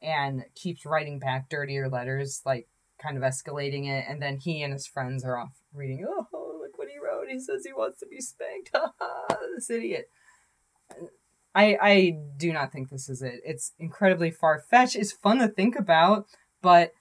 [0.00, 2.68] and keeps writing back dirtier letters, like
[3.02, 4.04] kind of escalating it.
[4.08, 7.28] And then he and his friends are off reading, oh, look what he wrote.
[7.28, 8.70] He says he wants to be spanked.
[9.54, 10.08] this idiot.
[11.54, 13.40] I I do not think this is it.
[13.44, 14.96] It's incredibly far fetched.
[14.96, 16.26] It's fun to think about,
[16.62, 16.92] but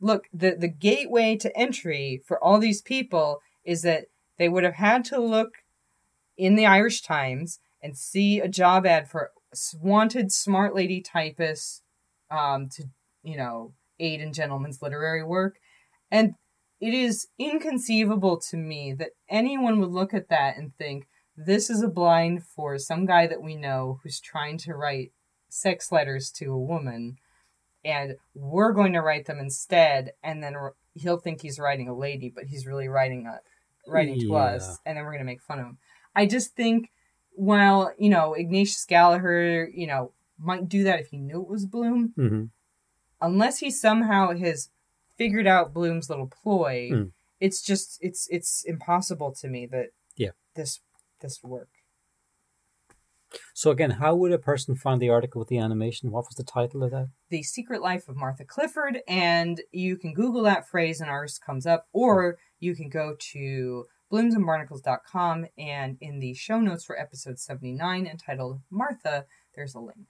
[0.00, 4.06] look, the the gateway to entry for all these people is that
[4.38, 5.58] they would have had to look
[6.36, 9.32] in the Irish Times and see a job ad for
[9.80, 11.82] wanted smart lady typist
[12.30, 12.84] um, to
[13.22, 15.56] you know aid in gentlemen's literary work,
[16.10, 16.34] and
[16.80, 21.82] it is inconceivable to me that anyone would look at that and think this is
[21.82, 25.12] a blind for some guy that we know who's trying to write
[25.48, 27.16] sex letters to a woman,
[27.84, 30.54] and we're going to write them instead, and then
[30.94, 33.40] he'll think he's writing a lady, but he's really writing a
[33.90, 35.78] writing to us, and then we're going to make fun of him.
[36.14, 36.90] I just think,
[37.32, 41.66] while you know Ignatius Gallagher, you know, might do that if he knew it was
[41.66, 42.44] Bloom, mm-hmm.
[43.20, 44.70] Unless he somehow has
[45.16, 46.90] figured out Bloom's little ploy.
[46.92, 47.10] Mm.
[47.40, 50.30] It's just it's it's impossible to me that Yeah.
[50.54, 50.80] this
[51.20, 51.68] this work.
[53.52, 56.10] So again, how would a person find the article with the animation?
[56.10, 57.08] What was the title of that?
[57.28, 61.66] The Secret Life of Martha Clifford, and you can Google that phrase and ours comes
[61.66, 68.06] up, or you can go to bloomsandbarnacles.com and in the show notes for episode 79
[68.06, 70.08] entitled Martha, there's a link.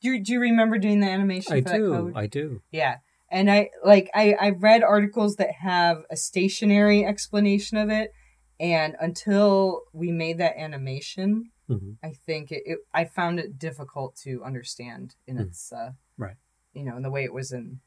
[0.00, 2.12] Do you, do you remember doing the animation I do.
[2.14, 2.62] I do.
[2.70, 2.98] Yeah.
[3.30, 8.12] And I like I I read articles that have a stationary explanation of it
[8.60, 14.16] and until we made that animation, hmm I think it, it I found it difficult
[14.24, 15.42] to understand in Hmm.
[15.42, 16.36] its uh Right.
[16.72, 17.80] you know, in the way it was in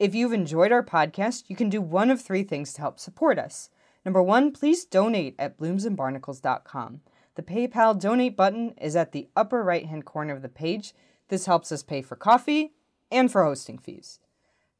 [0.00, 3.38] If you've enjoyed our podcast, you can do one of three things to help support
[3.38, 3.70] us.
[4.04, 7.02] Number one, please donate at bloomsandbarnacles.com.
[7.36, 10.94] The PayPal donate button is at the upper right hand corner of the page.
[11.28, 12.74] This helps us pay for coffee
[13.10, 14.20] and for hosting fees.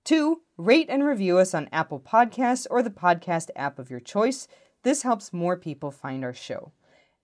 [0.04, 4.46] Two, rate and review us on Apple Podcasts or the podcast app of your choice.
[4.82, 6.72] This helps more people find our show.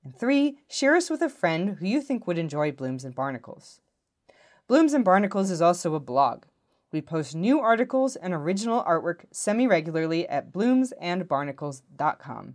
[0.03, 3.81] And three, share us with a friend who you think would enjoy Blooms and Barnacles.
[4.67, 6.45] Blooms and Barnacles is also a blog.
[6.91, 12.55] We post new articles and original artwork semi regularly at bloomsandbarnacles.com.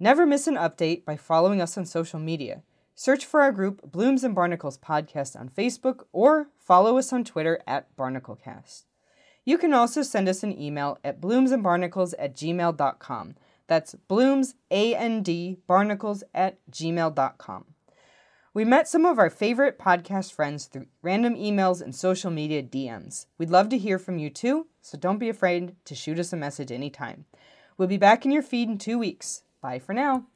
[0.00, 2.62] Never miss an update by following us on social media.
[2.96, 7.60] Search for our group Blooms and Barnacles Podcast on Facebook or follow us on Twitter
[7.66, 8.84] at BarnacleCast.
[9.44, 13.34] You can also send us an email at bloomsandbarnacles at gmail.com.
[13.66, 17.64] That's blooms, A-N-D, barnacles at gmail.com.
[18.52, 23.26] We met some of our favorite podcast friends through random emails and social media DMs.
[23.38, 26.36] We'd love to hear from you too, so don't be afraid to shoot us a
[26.36, 27.24] message anytime.
[27.76, 29.42] We'll be back in your feed in two weeks.
[29.64, 30.26] Bye for now.